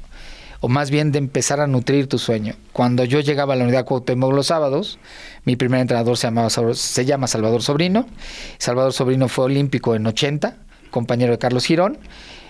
o 0.61 0.67
más 0.67 0.91
bien 0.91 1.11
de 1.11 1.19
empezar 1.19 1.61
a 1.61 1.67
nutrir 1.67 2.07
tu 2.07 2.17
sueño. 2.17 2.55
Cuando 2.73 3.05
yo 3.05 3.19
llegaba 3.21 3.53
a 3.53 3.57
la 3.57 3.63
unidad 3.63 3.85
Cuauhtémoc 3.85 4.33
los 4.33 4.47
sábados, 4.47 4.99
mi 5.45 5.55
primer 5.55 5.79
entrenador 5.79 6.17
se, 6.17 6.27
llamaba, 6.27 6.49
se 6.49 7.05
llama 7.05 7.27
Salvador 7.27 7.61
Sobrino. 7.61 8.07
Salvador 8.57 8.93
Sobrino 8.93 9.29
fue 9.29 9.45
olímpico 9.45 9.95
en 9.95 10.05
80, 10.05 10.57
compañero 10.91 11.31
de 11.31 11.37
Carlos 11.37 11.65
Girón. 11.65 11.97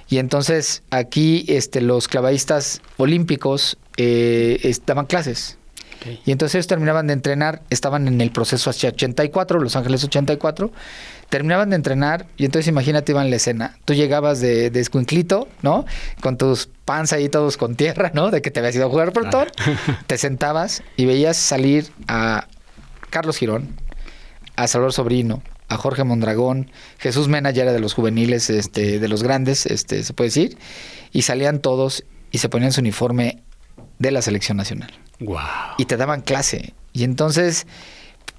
Y 0.10 0.18
entonces 0.18 0.82
aquí 0.90 1.46
este, 1.48 1.82
los 1.82 2.08
clavadistas 2.08 2.82
olímpicos 2.98 3.78
eh, 3.98 4.60
estaban 4.64 5.06
clases. 5.06 5.59
Y 6.26 6.32
entonces 6.32 6.56
ellos 6.56 6.68
terminaban 6.68 7.08
de 7.08 7.14
entrenar, 7.14 7.62
estaban 7.70 8.08
en 8.08 8.22
el 8.22 8.32
proceso 8.32 8.70
hacia 8.70 8.90
84, 8.90 9.60
Los 9.60 9.76
Ángeles 9.76 10.04
84, 10.04 10.72
terminaban 11.30 11.70
de 11.70 11.76
entrenar 11.76 12.26
y 12.38 12.46
entonces 12.46 12.68
imagínate 12.68 13.12
iban 13.12 13.30
la 13.30 13.36
escena. 13.36 13.78
Tú 13.86 13.94
llegabas 13.94 14.40
de, 14.40 14.70
de 14.70 14.80
escuinclito, 14.80 15.48
¿no? 15.62 15.86
Con 16.22 16.38
tus 16.38 16.70
pants 16.86 17.14
ahí 17.14 17.30
todos 17.30 17.58
con 17.58 17.76
tierra, 17.76 18.12
¿no? 18.14 18.32
De 18.32 18.42
que 18.42 18.52
te 18.52 18.60
habías 18.60 18.76
ido 18.76 18.88
a 18.88 18.90
jugar 18.90 19.14
por 19.14 19.30
todo. 19.30 19.46
Te 20.08 20.18
sentabas 20.18 20.84
y 20.96 21.06
veías 21.06 21.38
salir 21.38 21.92
a 22.08 22.48
Carlos 23.10 23.38
Girón, 23.38 23.76
a 24.56 24.68
Salvador 24.68 24.94
Sobrino, 24.94 25.42
a 25.70 25.78
Jorge 25.78 26.04
Mondragón, 26.04 26.72
Jesús 26.98 27.28
Mena 27.28 27.52
ya 27.52 27.64
era 27.64 27.74
de 27.74 27.80
los 27.80 27.94
juveniles, 27.94 28.50
este, 28.50 29.00
de 29.00 29.08
los 29.08 29.24
grandes, 29.24 29.66
este, 29.68 30.04
se 30.04 30.14
puede 30.14 30.30
decir, 30.30 30.58
y 31.12 31.22
salían 31.22 31.60
todos 31.60 32.04
y 32.32 32.40
se 32.40 32.50
ponían 32.50 32.72
su 32.72 32.82
uniforme 32.82 33.44
de 34.00 34.12
la 34.12 34.22
selección 34.22 34.58
nacional. 34.58 34.92
Wow. 35.20 35.40
Y 35.78 35.86
te 35.86 35.98
daban 35.98 36.22
clase. 36.22 36.74
Y 36.94 37.04
entonces 37.04 37.68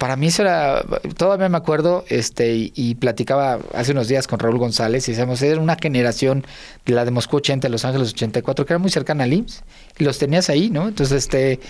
para 0.00 0.16
mí 0.16 0.28
eso 0.28 0.40
era, 0.40 0.82
todavía 1.18 1.50
me 1.50 1.58
acuerdo, 1.58 2.06
este, 2.08 2.70
y, 2.74 2.94
platicaba 2.94 3.58
hace 3.74 3.92
unos 3.92 4.08
días 4.08 4.26
con 4.26 4.38
Raúl 4.38 4.56
González 4.56 5.06
y 5.06 5.12
decíamos, 5.12 5.42
era 5.42 5.60
una 5.60 5.76
generación 5.76 6.46
de 6.86 6.94
la 6.94 7.04
de 7.04 7.10
Moscú 7.10 7.36
80, 7.36 7.68
Los 7.68 7.84
Ángeles 7.84 8.14
84, 8.14 8.64
que 8.64 8.72
era 8.72 8.78
muy 8.78 8.90
cercana 8.90 9.24
al 9.24 9.32
IMSS, 9.34 9.62
los 10.04 10.18
tenías 10.18 10.50
ahí, 10.50 10.70
¿no? 10.70 10.88
Entonces, 10.88 11.24
este, 11.24 11.60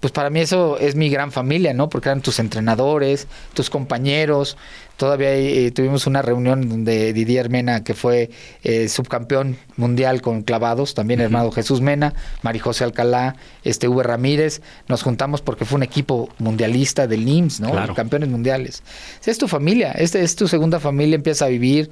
pues 0.00 0.12
para 0.12 0.30
mí 0.30 0.40
eso 0.40 0.78
es 0.78 0.94
mi 0.94 1.10
gran 1.10 1.32
familia, 1.32 1.74
¿no? 1.74 1.88
Porque 1.88 2.08
eran 2.08 2.22
tus 2.22 2.38
entrenadores, 2.38 3.26
tus 3.54 3.70
compañeros, 3.70 4.56
Todavía 5.00 5.34
eh, 5.34 5.70
tuvimos 5.70 6.06
una 6.06 6.20
reunión 6.20 6.68
donde 6.68 7.14
Didier 7.14 7.48
Mena, 7.48 7.82
que 7.82 7.94
fue 7.94 8.28
eh, 8.62 8.86
subcampeón 8.86 9.56
mundial 9.78 10.20
con 10.20 10.42
clavados, 10.42 10.92
también 10.92 11.20
hermano 11.22 11.50
Jesús 11.52 11.80
Mena, 11.80 12.12
José 12.60 12.84
Alcalá, 12.84 13.34
este 13.64 13.88
V. 13.88 14.02
Ramírez, 14.02 14.60
nos 14.88 15.02
juntamos 15.02 15.40
porque 15.40 15.64
fue 15.64 15.76
un 15.76 15.84
equipo 15.84 16.28
mundialista 16.36 17.06
del 17.06 17.26
IMSS, 17.26 17.60
¿no? 17.60 17.94
Campeones 17.94 18.28
mundiales. 18.28 18.82
Es 19.24 19.38
tu 19.38 19.48
familia, 19.48 19.92
este 19.92 20.20
es 20.20 20.36
tu 20.36 20.46
segunda 20.48 20.78
familia, 20.80 21.16
empiezas 21.16 21.46
a 21.46 21.48
vivir, 21.48 21.90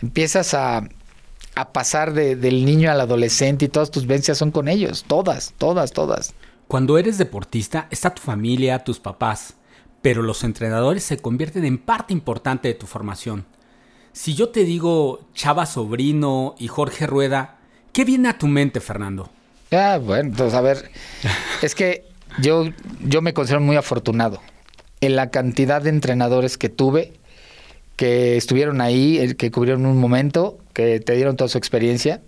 empiezas 0.00 0.54
a, 0.54 0.88
a 1.54 1.72
pasar 1.72 2.12
del 2.12 2.64
niño 2.64 2.90
al 2.90 3.00
adolescente 3.00 3.66
y 3.66 3.68
todas 3.68 3.90
tus 3.90 4.06
vencias 4.06 4.38
son 4.38 4.50
con 4.50 4.68
ellos, 4.68 5.04
todas, 5.06 5.54
todas, 5.58 5.92
todas. 5.92 6.34
Cuando 6.68 6.98
eres 6.98 7.18
deportista, 7.18 7.88
está 7.90 8.14
tu 8.14 8.22
familia, 8.22 8.84
tus 8.84 8.98
papás 8.98 9.54
pero 10.04 10.20
los 10.20 10.44
entrenadores 10.44 11.02
se 11.02 11.16
convierten 11.16 11.64
en 11.64 11.78
parte 11.78 12.12
importante 12.12 12.68
de 12.68 12.74
tu 12.74 12.86
formación. 12.86 13.46
Si 14.12 14.34
yo 14.34 14.50
te 14.50 14.64
digo 14.64 15.30
Chava 15.32 15.64
Sobrino 15.64 16.56
y 16.58 16.68
Jorge 16.68 17.06
Rueda, 17.06 17.56
¿qué 17.94 18.04
viene 18.04 18.28
a 18.28 18.36
tu 18.36 18.46
mente, 18.46 18.80
Fernando? 18.80 19.30
Ah, 19.72 19.98
bueno, 19.98 20.28
entonces 20.28 20.52
a 20.52 20.60
ver, 20.60 20.90
es 21.62 21.74
que 21.74 22.04
yo, 22.42 22.66
yo 23.00 23.22
me 23.22 23.32
considero 23.32 23.62
muy 23.62 23.76
afortunado 23.76 24.42
en 25.00 25.16
la 25.16 25.30
cantidad 25.30 25.80
de 25.80 25.88
entrenadores 25.88 26.58
que 26.58 26.68
tuve, 26.68 27.14
que 27.96 28.36
estuvieron 28.36 28.80
ahí, 28.80 29.34
que 29.34 29.50
cubrieron 29.50 29.86
un 29.86 29.98
momento, 29.98 30.58
que 30.72 31.00
te 31.00 31.14
dieron 31.14 31.36
toda 31.36 31.48
su 31.48 31.58
experiencia, 31.58 32.20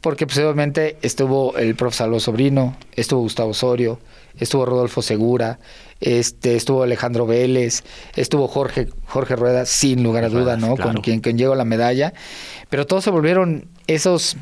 porque 0.00 0.26
pues 0.26 0.38
obviamente 0.38 0.98
estuvo 1.02 1.56
el 1.56 1.74
profesor 1.76 2.20
Sobrino, 2.20 2.76
estuvo 2.92 3.20
Gustavo 3.20 3.50
Osorio, 3.50 3.98
estuvo 4.38 4.66
Rodolfo 4.66 5.02
Segura, 5.02 5.58
este, 6.00 6.56
estuvo 6.56 6.82
Alejandro 6.82 7.26
Vélez, 7.26 7.84
estuvo 8.14 8.48
Jorge, 8.48 8.88
Jorge 9.06 9.36
Rueda, 9.36 9.64
sin 9.64 10.02
lugar 10.02 10.24
a 10.24 10.28
duda, 10.28 10.56
¿no? 10.56 10.76
Con 10.76 10.98
quien, 10.98 11.20
quien 11.20 11.38
llegó 11.38 11.54
la 11.54 11.64
medalla. 11.64 12.12
Pero 12.68 12.86
todos 12.86 13.04
se 13.04 13.10
volvieron 13.10 13.66
esos, 13.86 14.36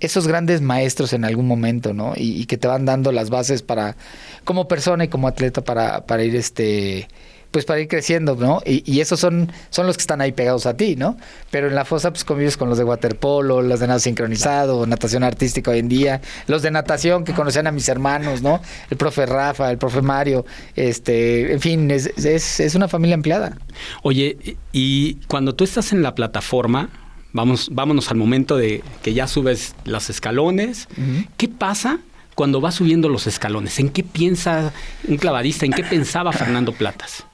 esos 0.00 0.26
grandes 0.26 0.60
maestros 0.60 1.12
en 1.12 1.24
algún 1.24 1.46
momento, 1.46 1.94
¿no? 1.94 2.12
Y, 2.16 2.44
que 2.46 2.58
te 2.58 2.68
van 2.68 2.84
dando 2.84 3.12
las 3.12 3.30
bases 3.30 3.62
para, 3.62 3.96
como 4.44 4.68
persona 4.68 5.04
y 5.04 5.08
como 5.08 5.28
atleta, 5.28 5.62
para, 5.62 6.04
para 6.06 6.24
ir 6.24 6.36
este 6.36 7.08
pues 7.50 7.64
para 7.64 7.80
ir 7.80 7.88
creciendo, 7.88 8.36
¿no? 8.36 8.60
Y, 8.64 9.00
esos 9.00 9.18
son, 9.18 9.50
son 9.70 9.86
los 9.86 9.96
que 9.96 10.02
están 10.02 10.20
ahí 10.20 10.32
pegados 10.32 10.66
a 10.66 10.76
ti, 10.76 10.94
¿no? 10.94 11.16
Pero 11.50 11.68
en 11.68 11.74
la 11.74 11.84
fosa 11.84 12.10
pues 12.10 12.24
convives 12.24 12.56
con 12.56 12.68
los 12.68 12.78
de 12.78 12.84
waterpolo, 12.84 13.62
los 13.62 13.80
de 13.80 13.88
nado 13.88 13.98
sincronizado, 13.98 14.86
natación 14.86 15.24
artística 15.24 15.70
hoy 15.70 15.80
en 15.80 15.88
día, 15.88 16.20
los 16.46 16.62
de 16.62 16.70
natación 16.70 17.24
que 17.24 17.32
conocían 17.32 17.66
a 17.66 17.72
mis 17.72 17.88
hermanos, 17.88 18.42
¿no? 18.42 18.60
El 18.90 18.96
profe 18.96 19.26
Rafa, 19.26 19.70
el 19.70 19.78
profe 19.78 20.00
Mario, 20.02 20.44
este, 20.76 21.52
en 21.52 21.60
fin, 21.60 21.90
es, 21.90 22.06
es, 22.16 22.74
una 22.74 22.88
familia 22.88 23.14
empleada. 23.14 23.58
Oye, 24.02 24.56
y 24.72 25.14
cuando 25.26 25.54
tú 25.54 25.64
estás 25.64 25.92
en 25.92 26.02
la 26.02 26.14
plataforma, 26.14 26.90
vamos, 27.32 27.68
vámonos 27.72 28.10
al 28.10 28.16
momento 28.16 28.56
de 28.56 28.82
que 29.02 29.12
ya 29.12 29.26
subes 29.26 29.74
los 29.84 30.08
escalones, 30.08 30.88
¿qué 31.36 31.48
pasa 31.48 31.98
cuando 32.36 32.60
vas 32.60 32.76
subiendo 32.76 33.08
los 33.08 33.26
escalones? 33.26 33.80
¿En 33.80 33.88
qué 33.88 34.04
piensa 34.04 34.72
un 35.08 35.16
clavadista? 35.16 35.66
¿En 35.66 35.72
qué 35.72 35.82
pensaba 35.82 36.32
Fernando 36.32 36.72
Platas? 36.72 37.24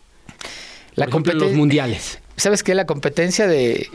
La 0.96 1.06
competencia 1.06 1.48
los 1.48 1.56
mundiales. 1.56 2.18
¿Sabes 2.36 2.62
qué? 2.62 2.74
La 2.74 2.86
competencia 2.86 3.46
de 3.46 3.88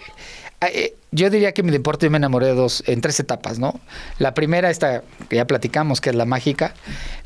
Ah, 0.64 0.70
eh, 0.72 0.96
yo 1.12 1.32
diría 1.32 1.54
que 1.54 1.64
mi 1.64 1.72
deporte 1.72 2.08
me 2.12 2.18
enamoré 2.18 2.46
de 2.46 2.54
dos, 2.54 2.84
en 2.86 3.02
tres 3.02 3.20
etapas, 3.20 3.58
¿no? 3.58 3.80
La 4.20 4.36
primera, 4.36 4.70
esta 4.70 5.02
que 5.28 5.38
ya 5.38 5.48
platicamos, 5.48 6.02
que 6.02 6.12
es 6.12 6.16
la 6.16 6.26
mágica. 6.26 6.76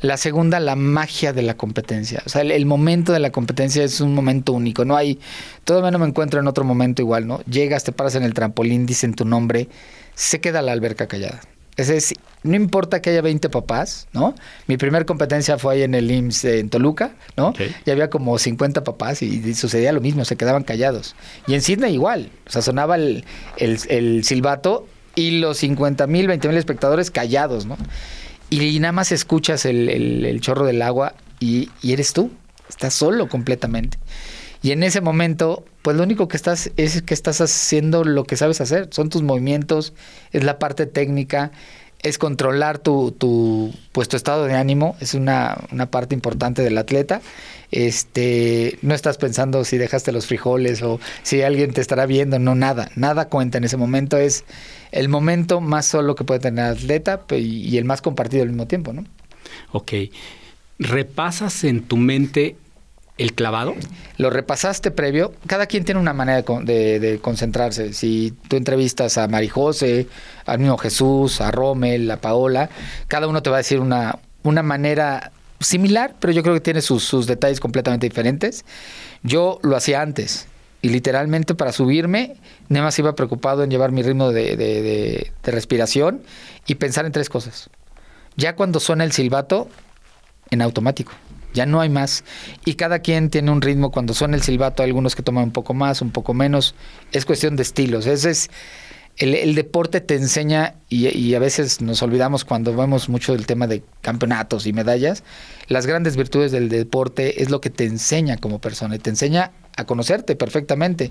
La 0.00 0.16
segunda, 0.16 0.58
la 0.58 0.74
magia 0.74 1.34
de 1.34 1.42
la 1.42 1.52
competencia. 1.54 2.22
O 2.24 2.30
sea, 2.30 2.40
el, 2.40 2.64
momento 2.64 3.12
de 3.12 3.20
la 3.20 3.30
competencia 3.30 3.84
es 3.84 4.00
un 4.00 4.14
momento 4.14 4.54
único. 4.54 4.86
No 4.86 4.96
hay, 4.96 5.20
todavía 5.64 5.90
no 5.90 5.98
me 5.98 6.06
encuentro 6.06 6.40
en 6.40 6.46
otro 6.48 6.64
momento 6.64 7.02
igual, 7.02 7.26
¿no? 7.26 7.42
Llegas, 7.42 7.84
te 7.84 7.92
paras 7.92 8.14
en 8.14 8.22
el 8.22 8.32
trampolín, 8.32 8.86
dicen 8.86 9.12
tu 9.12 9.26
nombre, 9.26 9.68
se 10.14 10.40
queda 10.40 10.62
la 10.62 10.72
alberca 10.72 11.06
callada. 11.06 11.42
Es 11.76 11.88
decir, 11.88 12.16
no 12.42 12.56
importa 12.56 13.02
que 13.02 13.10
haya 13.10 13.20
20 13.20 13.50
papás, 13.50 14.08
¿no? 14.12 14.34
Mi 14.66 14.76
primer 14.76 15.04
competencia 15.04 15.58
fue 15.58 15.74
ahí 15.74 15.82
en 15.82 15.94
el 15.94 16.10
IMSS 16.10 16.44
en 16.44 16.70
Toluca, 16.70 17.14
¿no? 17.36 17.52
Y 17.84 17.90
había 17.90 18.08
como 18.08 18.38
50 18.38 18.82
papás 18.82 19.22
y, 19.22 19.54
sucedía 19.54 19.92
lo 19.92 20.00
mismo, 20.00 20.24
se 20.24 20.36
quedaban 20.36 20.64
callados. 20.64 21.16
Y 21.46 21.54
en 21.54 21.60
Sydney 21.60 21.92
igual, 21.92 22.30
o 22.46 22.50
sea, 22.50 22.62
sonaba 22.62 22.96
el, 22.96 23.24
silbato 24.24 24.86
y 25.14 25.38
los 25.38 25.58
50 25.58 26.06
mil, 26.06 26.28
20 26.28 26.48
mil 26.48 26.56
espectadores 26.56 27.10
callados, 27.10 27.66
¿no? 27.66 27.76
Y, 28.48 28.78
nada 28.78 28.92
más 28.92 29.12
escuchas 29.12 29.66
el, 29.66 30.38
chorro 30.40 30.64
del 30.64 30.80
agua 30.80 31.14
y, 31.40 31.68
y 31.82 31.92
eres 31.92 32.12
tú, 32.14 32.30
estás 32.68 32.94
solo 32.94 33.28
completamente. 33.28 33.98
Y 34.62 34.72
en 34.72 34.82
ese 34.82 35.00
momento, 35.00 35.64
pues 35.82 35.96
lo 35.96 36.02
único 36.02 36.28
que 36.28 36.36
estás 36.36 36.70
es 36.76 37.02
que 37.02 37.14
estás 37.14 37.40
haciendo 37.40 38.04
lo 38.04 38.24
que 38.24 38.36
sabes 38.36 38.60
hacer, 38.60 38.88
son 38.90 39.10
tus 39.10 39.22
movimientos, 39.22 39.92
es 40.32 40.44
la 40.44 40.58
parte 40.58 40.86
técnica, 40.86 41.52
es 42.02 42.18
controlar 42.18 42.78
tu, 42.78 43.12
tu, 43.12 43.72
pues, 43.92 44.08
tu 44.08 44.16
estado 44.16 44.44
de 44.44 44.54
ánimo, 44.54 44.96
es 45.00 45.14
una, 45.14 45.56
una, 45.72 45.90
parte 45.90 46.14
importante 46.14 46.62
del 46.62 46.78
atleta. 46.78 47.20
Este, 47.72 48.78
no 48.82 48.94
estás 48.94 49.18
pensando 49.18 49.64
si 49.64 49.76
dejaste 49.76 50.12
los 50.12 50.26
frijoles 50.26 50.82
o 50.82 51.00
si 51.22 51.42
alguien 51.42 51.72
te 51.72 51.80
estará 51.80 52.06
viendo, 52.06 52.38
no, 52.38 52.54
nada, 52.54 52.90
nada 52.94 53.28
cuenta 53.28 53.58
en 53.58 53.64
ese 53.64 53.76
momento, 53.76 54.18
es 54.18 54.44
el 54.92 55.08
momento 55.08 55.60
más 55.60 55.86
solo 55.86 56.14
que 56.14 56.24
puede 56.24 56.40
tener 56.40 56.66
el 56.66 56.78
atleta 56.78 57.24
y 57.30 57.76
el 57.76 57.84
más 57.84 58.02
compartido 58.02 58.44
al 58.44 58.50
mismo 58.50 58.66
tiempo, 58.66 58.92
¿no? 58.92 59.04
Ok. 59.72 59.92
¿Repasas 60.78 61.64
en 61.64 61.82
tu 61.82 61.96
mente 61.96 62.56
el 63.18 63.34
clavado? 63.34 63.74
Lo 64.18 64.30
repasaste 64.30 64.90
previo. 64.90 65.34
Cada 65.46 65.66
quien 65.66 65.84
tiene 65.84 66.00
una 66.00 66.12
manera 66.12 66.42
de, 66.42 67.18
concentrarse. 67.22 67.92
Si 67.92 68.34
tú 68.48 68.56
entrevistas 68.56 69.18
a 69.18 69.28
Marijose, 69.28 70.06
a 70.44 70.56
Niño 70.56 70.76
Jesús, 70.76 71.40
a 71.40 71.50
Rommel, 71.50 72.10
a 72.10 72.20
Paola, 72.20 72.68
cada 73.08 73.26
uno 73.26 73.42
te 73.42 73.50
va 73.50 73.56
a 73.56 73.58
decir 73.58 73.80
una, 73.80 74.18
una 74.42 74.62
manera 74.62 75.32
similar, 75.60 76.14
pero 76.20 76.32
yo 76.32 76.42
creo 76.42 76.54
que 76.54 76.60
tiene 76.60 76.82
sus, 76.82 77.26
detalles 77.26 77.60
completamente 77.60 78.06
diferentes. 78.06 78.64
Yo 79.22 79.58
lo 79.62 79.76
hacía 79.76 80.02
antes. 80.02 80.46
Y 80.82 80.90
literalmente 80.90 81.54
para 81.54 81.72
subirme, 81.72 82.36
nada 82.68 82.84
más 82.84 82.98
iba 82.98 83.14
preocupado 83.14 83.64
en 83.64 83.70
llevar 83.70 83.92
mi 83.92 84.02
ritmo 84.02 84.30
de, 84.30 84.56
de 84.56 85.50
respiración 85.50 86.22
y 86.66 86.76
pensar 86.76 87.06
en 87.06 87.12
tres 87.12 87.28
cosas. 87.28 87.70
Ya 88.36 88.54
cuando 88.54 88.78
suena 88.78 89.02
el 89.02 89.12
silbato, 89.12 89.68
en 90.50 90.62
automático 90.62 91.12
ya 91.56 91.66
no 91.66 91.80
hay 91.80 91.88
más. 91.88 92.22
Y 92.64 92.74
cada 92.74 93.00
quien 93.00 93.30
tiene 93.30 93.50
un 93.50 93.62
ritmo 93.62 93.90
cuando 93.90 94.14
suena 94.14 94.36
el 94.36 94.42
silbato, 94.42 94.82
hay 94.82 94.90
algunos 94.90 95.16
que 95.16 95.22
toman 95.22 95.44
un 95.44 95.50
poco 95.50 95.74
más, 95.74 96.02
un 96.02 96.12
poco 96.12 96.34
menos. 96.34 96.76
Es 97.10 97.24
cuestión 97.24 97.56
de 97.56 97.62
estilos. 97.64 98.06
Ese 98.06 98.30
es 98.30 98.50
el, 99.16 99.54
deporte 99.54 100.02
te 100.02 100.14
enseña, 100.14 100.74
y, 100.90 101.08
y, 101.08 101.34
a 101.34 101.38
veces 101.38 101.80
nos 101.80 102.02
olvidamos 102.02 102.44
cuando 102.44 102.76
vemos 102.76 103.08
mucho 103.08 103.32
del 103.32 103.46
tema 103.46 103.66
de 103.66 103.82
campeonatos 104.02 104.66
y 104.66 104.74
medallas, 104.74 105.24
las 105.68 105.86
grandes 105.86 106.16
virtudes 106.16 106.52
del 106.52 106.68
deporte 106.68 107.42
es 107.42 107.48
lo 107.48 107.62
que 107.62 107.70
te 107.70 107.84
enseña 107.84 108.36
como 108.36 108.60
persona 108.60 108.96
y 108.96 108.98
te 108.98 109.08
enseña 109.08 109.52
a 109.76 109.84
conocerte 109.84 110.36
perfectamente. 110.36 111.10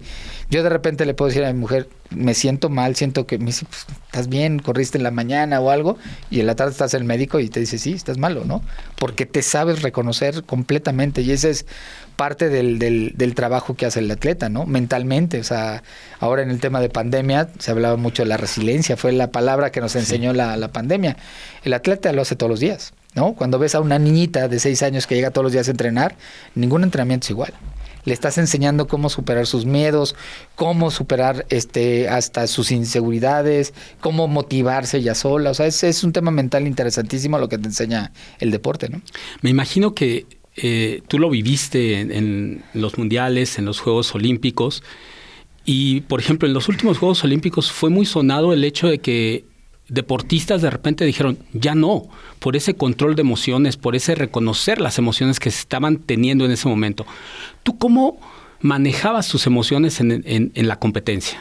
Yo 0.49 0.63
de 0.63 0.69
repente 0.69 1.05
le 1.05 1.13
puedo 1.13 1.29
decir 1.29 1.45
a 1.45 1.53
mi 1.53 1.59
mujer, 1.59 1.87
me 2.09 2.33
siento 2.33 2.69
mal, 2.69 2.95
siento 2.95 3.27
que 3.27 3.37
me 3.37 3.45
dice, 3.45 3.65
pues, 3.65 3.85
estás 4.07 4.27
bien, 4.27 4.59
corriste 4.59 4.97
en 4.97 5.03
la 5.03 5.11
mañana 5.11 5.59
o 5.61 5.69
algo, 5.69 5.97
y 6.31 6.39
en 6.39 6.47
la 6.47 6.55
tarde 6.55 6.71
estás 6.71 6.95
el 6.95 7.03
médico 7.03 7.39
y 7.39 7.49
te 7.49 7.59
dice, 7.59 7.77
sí, 7.77 7.93
estás 7.93 8.17
malo, 8.17 8.43
¿no? 8.43 8.63
Porque 8.97 9.27
te 9.27 9.43
sabes 9.43 9.83
reconocer 9.83 10.43
completamente 10.43 11.21
y 11.21 11.31
ese 11.31 11.51
es 11.51 11.65
parte 12.15 12.49
del, 12.49 12.79
del, 12.79 13.13
del, 13.15 13.35
trabajo 13.35 13.75
que 13.75 13.85
hace 13.85 13.99
el 13.99 14.09
atleta, 14.09 14.49
¿no? 14.49 14.65
Mentalmente, 14.65 15.39
o 15.39 15.43
sea, 15.43 15.83
ahora 16.19 16.41
en 16.41 16.49
el 16.49 16.59
tema 16.59 16.79
de 16.79 16.89
pandemia 16.89 17.49
se 17.59 17.71
hablaba 17.71 17.97
mucho 17.97 18.23
de 18.23 18.29
la 18.29 18.37
resiliencia, 18.37 18.97
fue 18.97 19.11
la 19.11 19.31
palabra 19.31 19.71
que 19.71 19.81
nos 19.81 19.95
enseñó 19.95 20.33
la, 20.33 20.57
la 20.57 20.69
pandemia. 20.69 21.17
El 21.63 21.73
atleta 21.73 22.11
lo 22.13 22.23
hace 22.23 22.35
todos 22.35 22.49
los 22.49 22.59
días, 22.59 22.93
¿no? 23.13 23.33
Cuando 23.33 23.59
ves 23.59 23.75
a 23.75 23.81
una 23.81 23.99
niñita 23.99 24.47
de 24.47 24.59
seis 24.59 24.81
años 24.81 25.05
que 25.05 25.15
llega 25.15 25.29
todos 25.29 25.43
los 25.43 25.51
días 25.51 25.67
a 25.67 25.71
entrenar, 25.71 26.15
ningún 26.55 26.83
entrenamiento 26.83 27.25
es 27.25 27.31
igual 27.31 27.53
le 28.05 28.13
estás 28.13 28.37
enseñando 28.37 28.87
cómo 28.87 29.09
superar 29.09 29.47
sus 29.47 29.65
miedos, 29.65 30.15
cómo 30.55 30.91
superar 30.91 31.45
este 31.49 32.07
hasta 32.07 32.47
sus 32.47 32.71
inseguridades, 32.71 33.73
cómo 33.99 34.27
motivarse 34.27 35.01
ya 35.01 35.15
sola. 35.15 35.51
O 35.51 35.53
sea, 35.53 35.65
es, 35.65 35.83
es 35.83 36.03
un 36.03 36.13
tema 36.13 36.31
mental 36.31 36.67
interesantísimo 36.67 37.37
lo 37.37 37.49
que 37.49 37.57
te 37.57 37.67
enseña 37.67 38.11
el 38.39 38.51
deporte, 38.51 38.89
¿no? 38.89 39.01
Me 39.41 39.49
imagino 39.49 39.93
que 39.93 40.25
eh, 40.57 41.01
tú 41.07 41.19
lo 41.19 41.29
viviste 41.29 41.99
en, 41.99 42.63
los 42.73 42.97
mundiales, 42.97 43.57
en 43.59 43.65
los 43.65 43.79
Juegos 43.79 44.13
Olímpicos. 44.15 44.83
Y, 45.65 46.01
por 46.01 46.19
ejemplo, 46.19 46.47
en 46.47 46.53
los 46.53 46.69
últimos 46.69 46.97
Juegos 46.99 47.23
Olímpicos 47.23 47.71
fue 47.71 47.89
muy 47.89 48.05
sonado 48.05 48.53
el 48.53 48.63
hecho 48.63 48.87
de 48.87 48.99
que 48.99 49.45
deportistas 49.87 50.61
de 50.61 50.69
repente 50.69 51.05
dijeron, 51.05 51.37
ya 51.53 51.75
no, 51.75 52.03
por 52.39 52.55
ese 52.55 52.75
control 52.75 53.15
de 53.15 53.21
emociones, 53.21 53.77
por 53.77 53.95
ese 53.95 54.15
reconocer 54.15 54.81
las 54.81 54.97
emociones 54.97 55.39
que 55.39 55.51
se 55.51 55.59
estaban 55.59 55.97
teniendo 55.97 56.45
en 56.45 56.51
ese 56.51 56.67
momento. 56.67 57.05
¿Tú 57.63 57.77
cómo 57.77 58.19
manejabas 58.61 59.27
tus 59.27 59.45
emociones 59.45 59.99
en, 59.99 60.51
la 60.55 60.79
competencia? 60.79 61.39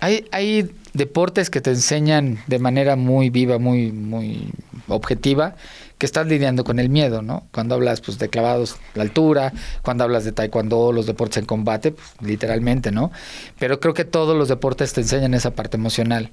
Hay, 0.00 0.70
deportes 0.94 1.50
que 1.50 1.60
te 1.60 1.70
enseñan 1.70 2.38
de 2.46 2.58
manera 2.58 2.96
muy 2.96 3.30
viva, 3.30 3.58
muy, 3.58 3.92
muy 3.92 4.48
objetiva, 4.88 5.54
que 5.98 6.06
estás 6.06 6.26
lidiando 6.26 6.64
con 6.64 6.78
el 6.78 6.88
miedo, 6.88 7.22
¿no? 7.22 7.46
Cuando 7.52 7.74
hablas 7.74 8.00
pues, 8.00 8.18
de 8.18 8.28
clavados, 8.28 8.76
la 8.94 9.02
altura, 9.02 9.52
cuando 9.82 10.04
hablas 10.04 10.24
de 10.24 10.32
taekwondo, 10.32 10.92
los 10.92 11.06
deportes 11.06 11.36
en 11.38 11.44
combate, 11.44 11.92
pues, 11.92 12.08
literalmente, 12.20 12.90
¿no? 12.90 13.12
Pero 13.58 13.78
creo 13.78 13.94
que 13.94 14.04
todos 14.04 14.36
los 14.36 14.48
deportes 14.48 14.92
te 14.92 15.02
enseñan 15.02 15.34
esa 15.34 15.52
parte 15.52 15.76
emocional. 15.76 16.30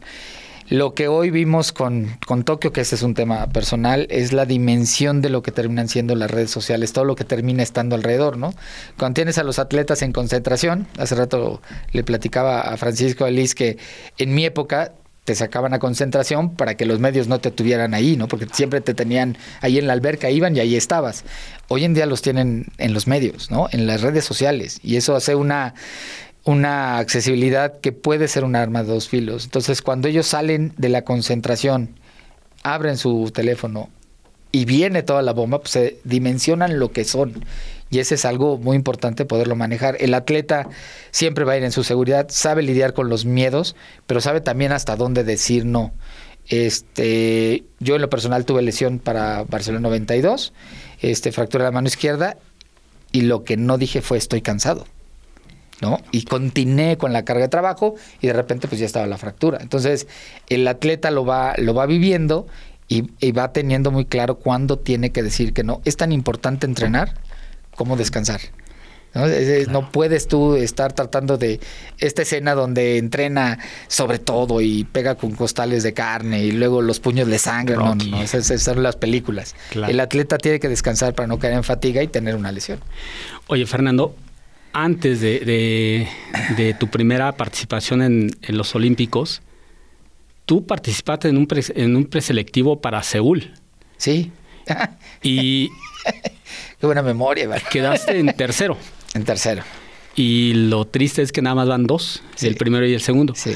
Lo 0.70 0.96
que 0.96 1.08
hoy 1.08 1.30
vimos 1.30 1.72
con, 1.72 2.18
con 2.26 2.44
Tokio, 2.44 2.74
que 2.74 2.82
ese 2.82 2.96
es 2.96 3.04
un 3.04 3.14
tema 3.14 3.48
personal, 3.50 4.08
es 4.10 4.34
la 4.34 4.48
dimensión 4.48 5.22
de 5.22 5.30
lo 5.30 5.44
que 5.44 5.52
terminan 5.52 5.88
siendo 5.88 6.16
las 6.16 6.32
redes 6.32 6.50
sociales, 6.50 6.92
todo 6.92 7.06
lo 7.06 7.16
que 7.16 7.24
termina 7.24 7.62
estando 7.62 7.96
alrededor, 7.96 8.38
¿no? 8.38 8.52
Cuando 8.98 9.14
tienes 9.14 9.38
a 9.38 9.44
los 9.44 9.60
atletas 9.60 10.02
en 10.02 10.12
concentración, 10.12 10.88
hace 10.98 11.14
rato 11.14 11.62
le 11.92 12.04
platicaba 12.04 12.62
a 12.62 12.78
Francisco 12.78 13.26
Alice 13.26 13.54
que 13.54 13.78
en 14.18 14.34
mi 14.34 14.44
época 14.44 14.94
te 15.24 15.36
sacaban 15.36 15.74
a 15.74 15.80
concentración 15.80 16.56
para 16.56 16.76
que 16.76 16.86
los 16.86 17.00
medios 17.00 17.28
no 17.28 17.40
te 17.40 17.52
tuvieran 17.52 17.94
ahí, 17.94 18.18
¿no? 18.18 18.28
Porque 18.28 18.48
siempre 18.52 18.82
te 18.82 18.96
tenían 18.96 19.38
ahí 19.62 19.78
en 19.78 19.86
la 19.86 19.94
alberca, 19.94 20.32
iban 20.32 20.56
y 20.56 20.62
ahí 20.62 20.76
estabas. 20.76 21.26
Hoy 21.68 21.84
en 21.84 21.94
día 21.94 22.08
los 22.08 22.22
tienen 22.24 22.68
en 22.78 22.94
los 22.94 23.06
medios, 23.06 23.52
¿no? 23.52 23.68
En 23.72 23.86
las 23.86 24.02
redes 24.02 24.26
sociales. 24.26 24.80
Y 24.84 24.96
eso 24.96 25.16
hace 25.16 25.36
una 25.36 25.74
una 26.46 27.00
accesibilidad 27.00 27.80
que 27.80 27.92
puede 27.92 28.28
ser 28.28 28.44
un 28.44 28.56
arma 28.56 28.84
de 28.84 28.94
dos 28.94 29.10
filos. 29.10 29.46
Entonces, 29.46 29.82
cuando 29.82 30.08
ellos 30.08 30.28
salen 30.28 30.74
de 30.78 30.90
la 30.90 31.04
concentración, 31.04 31.96
abren 32.64 32.98
su 32.98 33.32
teléfono 33.34 33.90
y 34.52 34.66
viene 34.66 35.04
toda 35.04 35.24
la 35.24 35.34
bomba, 35.34 35.60
pues 35.60 35.72
se 35.72 36.00
dimensionan 36.04 36.80
lo 36.80 36.92
que 36.92 37.04
son. 37.04 37.44
Y 37.90 38.00
ese 38.00 38.16
es 38.16 38.26
algo 38.26 38.58
muy 38.58 38.76
importante 38.76 39.26
poderlo 39.26 39.56
manejar. 39.56 39.98
El 40.00 40.14
atleta 40.14 40.70
siempre 41.12 41.46
va 41.46 41.54
a 41.54 41.58
ir 41.58 41.64
en 41.64 41.72
su 41.72 41.84
seguridad, 41.84 42.28
sabe 42.30 42.62
lidiar 42.62 42.94
con 42.94 43.10
los 43.10 43.26
miedos, 43.26 43.76
pero 44.06 44.22
sabe 44.22 44.40
también 44.40 44.72
hasta 44.72 44.96
dónde 44.96 45.24
decir 45.24 45.66
no. 45.66 45.94
Este, 46.48 47.64
yo 47.80 47.96
en 47.96 48.02
lo 48.02 48.10
personal 48.10 48.46
tuve 48.46 48.62
lesión 48.62 49.00
para 49.00 49.44
Barcelona 49.44 49.82
92, 49.90 50.54
este, 51.02 51.32
fractura 51.32 51.64
de 51.64 51.72
la 51.72 51.74
mano 51.74 51.88
izquierda, 51.88 52.38
y 53.12 53.22
lo 53.22 53.44
que 53.44 53.58
no 53.58 53.78
dije 53.80 54.02
fue 54.02 54.18
estoy 54.20 54.42
cansado. 54.42 54.86
¿No? 55.82 56.00
Y 56.12 56.24
continué 56.24 56.98
con 56.98 57.14
la 57.14 57.26
carga 57.26 57.44
de 57.44 57.50
trabajo 57.50 57.96
y 58.22 58.28
de 58.28 58.34
repente 58.34 58.68
pues 58.68 58.80
ya 58.80 58.86
estaba 58.86 59.08
la 59.08 59.18
fractura. 59.18 59.60
Entonces, 59.62 60.08
el 60.48 60.68
atleta 60.68 61.12
lo 61.12 61.26
va, 61.26 61.54
lo 61.58 61.74
va 61.74 61.86
viviendo 61.86 62.48
y, 62.88 63.32
va 63.32 63.52
teniendo 63.52 63.92
muy 63.92 64.06
claro 64.06 64.36
cuándo 64.36 64.78
tiene 64.80 65.12
que 65.12 65.24
decir 65.24 65.54
que 65.54 65.64
no. 65.64 65.82
Es 65.86 65.98
tan 65.98 66.12
importante 66.12 66.66
entrenar 66.66 67.16
como 67.76 67.98
descansar. 67.98 68.42
¿no? 69.70 69.92
puedes 69.92 70.28
tú 70.28 70.56
estar 70.56 70.92
tratando 70.92 71.38
de 71.38 71.62
esta 72.00 72.24
escena 72.24 72.54
donde 72.54 72.98
entrena 72.98 73.60
sobre 73.88 74.20
todo 74.20 74.60
y 74.60 74.84
pega 74.84 75.16
con 75.16 75.32
costales 75.32 75.84
de 75.84 75.94
carne 75.94 76.44
y 76.44 76.52
luego 76.52 76.82
los 76.82 77.00
puños 77.00 77.28
le 77.28 77.40
sangran. 77.40 77.80
No, 77.80 77.96
no, 77.96 78.22
esas, 78.22 78.46
son 78.62 78.84
las 78.84 78.98
películas. 78.98 79.56
El 79.74 80.00
atleta 80.00 80.38
tiene 80.38 80.60
que 80.60 80.68
descansar 80.68 81.14
para 81.14 81.28
no 81.28 81.40
caer 81.40 81.54
en 81.54 81.64
fatiga 81.64 82.04
y 82.04 82.08
tener 82.08 82.36
una 82.36 82.52
lesión. 82.52 82.80
Oye, 83.48 83.66
Fernando, 83.66 84.16
antes 84.76 85.22
de, 85.22 86.06
tu 86.78 86.88
primera 86.90 87.32
participación 87.32 88.02
en, 88.02 88.32
los 88.50 88.76
Olímpicos, 88.76 89.42
tú 90.46 90.68
participaste 90.68 91.30
en 91.30 91.38
un, 91.38 91.48
en 91.76 91.96
un 91.96 92.06
preselectivo 92.06 92.82
para 92.82 93.02
Seúl. 93.02 93.54
Sí. 93.96 94.32
y... 95.24 95.70
Qué 96.80 96.86
buena 96.86 97.02
memoria, 97.02 97.50
Quedaste 97.72 98.20
en 98.20 98.28
tercero. 98.36 98.78
En 99.14 99.24
tercero. 99.24 99.64
Y 100.14 100.54
lo 100.54 100.86
triste 100.86 101.22
es 101.22 101.32
que 101.32 101.42
nada 101.42 101.56
más 101.56 101.70
van 101.70 101.88
dos, 101.88 102.22
el 102.42 102.56
primero 102.56 102.86
y 102.86 102.94
el 102.94 103.02
segundo. 103.02 103.34
Sí. 103.34 103.54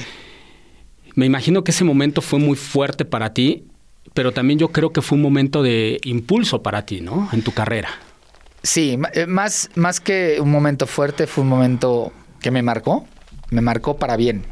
Me 1.15 1.25
imagino 1.25 1.65
que 1.65 1.71
ese 1.71 1.83
momento 1.83 2.21
fue 2.21 2.39
muy 2.39 2.55
fuerte 2.55 3.03
para 3.03 3.33
ti, 3.33 3.65
pero 4.13 4.31
también 4.31 4.57
yo 4.57 4.69
creo 4.69 4.93
que 4.93 5.01
fue 5.01 5.17
un 5.17 5.21
momento 5.21 5.63
de 5.63 5.99
impulso 6.05 6.63
para 6.63 6.85
ti, 6.85 7.01
¿no? 7.01 7.27
En 7.33 7.41
tu 7.41 7.51
carrera. 7.51 7.89
Sí, 8.63 8.99
eh, 9.13 9.25
más, 9.25 9.69
más 9.75 9.99
que 9.99 10.39
un 10.41 10.51
momento 10.51 10.87
fuerte, 10.87 11.27
fue 11.27 11.43
un 11.43 11.49
momento 11.49 12.11
que 12.41 12.51
me 12.51 12.61
marcó, 12.61 13.05
me 13.49 13.61
marcó 13.61 13.97
para 13.97 14.17
bien. 14.17 14.43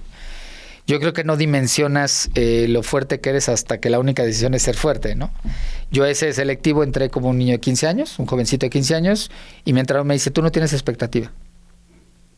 Yo 0.87 1.01
creo 1.01 1.11
que 1.11 1.25
no 1.25 1.35
dimensionas 1.35 2.29
eh, 2.35 2.67
lo 2.69 2.81
fuerte 2.81 3.19
que 3.19 3.29
eres 3.29 3.49
hasta 3.49 3.79
que 3.79 3.89
la 3.89 3.99
única 3.99 4.23
decisión 4.23 4.53
es 4.53 4.63
ser 4.63 4.75
fuerte, 4.75 5.15
¿no? 5.15 5.31
Yo 5.91 6.05
ese 6.05 6.31
selectivo 6.31 6.81
entré 6.81 7.09
como 7.09 7.29
un 7.29 7.37
niño 7.37 7.51
de 7.51 7.59
15 7.59 7.87
años, 7.87 8.19
un 8.19 8.25
jovencito 8.25 8.65
de 8.65 8.69
15 8.69 8.95
años, 8.95 9.29
y 9.65 9.73
me 9.73 9.81
entraron 9.81 10.07
me 10.07 10.13
dice, 10.13 10.31
tú 10.31 10.41
no 10.41 10.49
tienes 10.49 10.71
expectativa. 10.71 11.33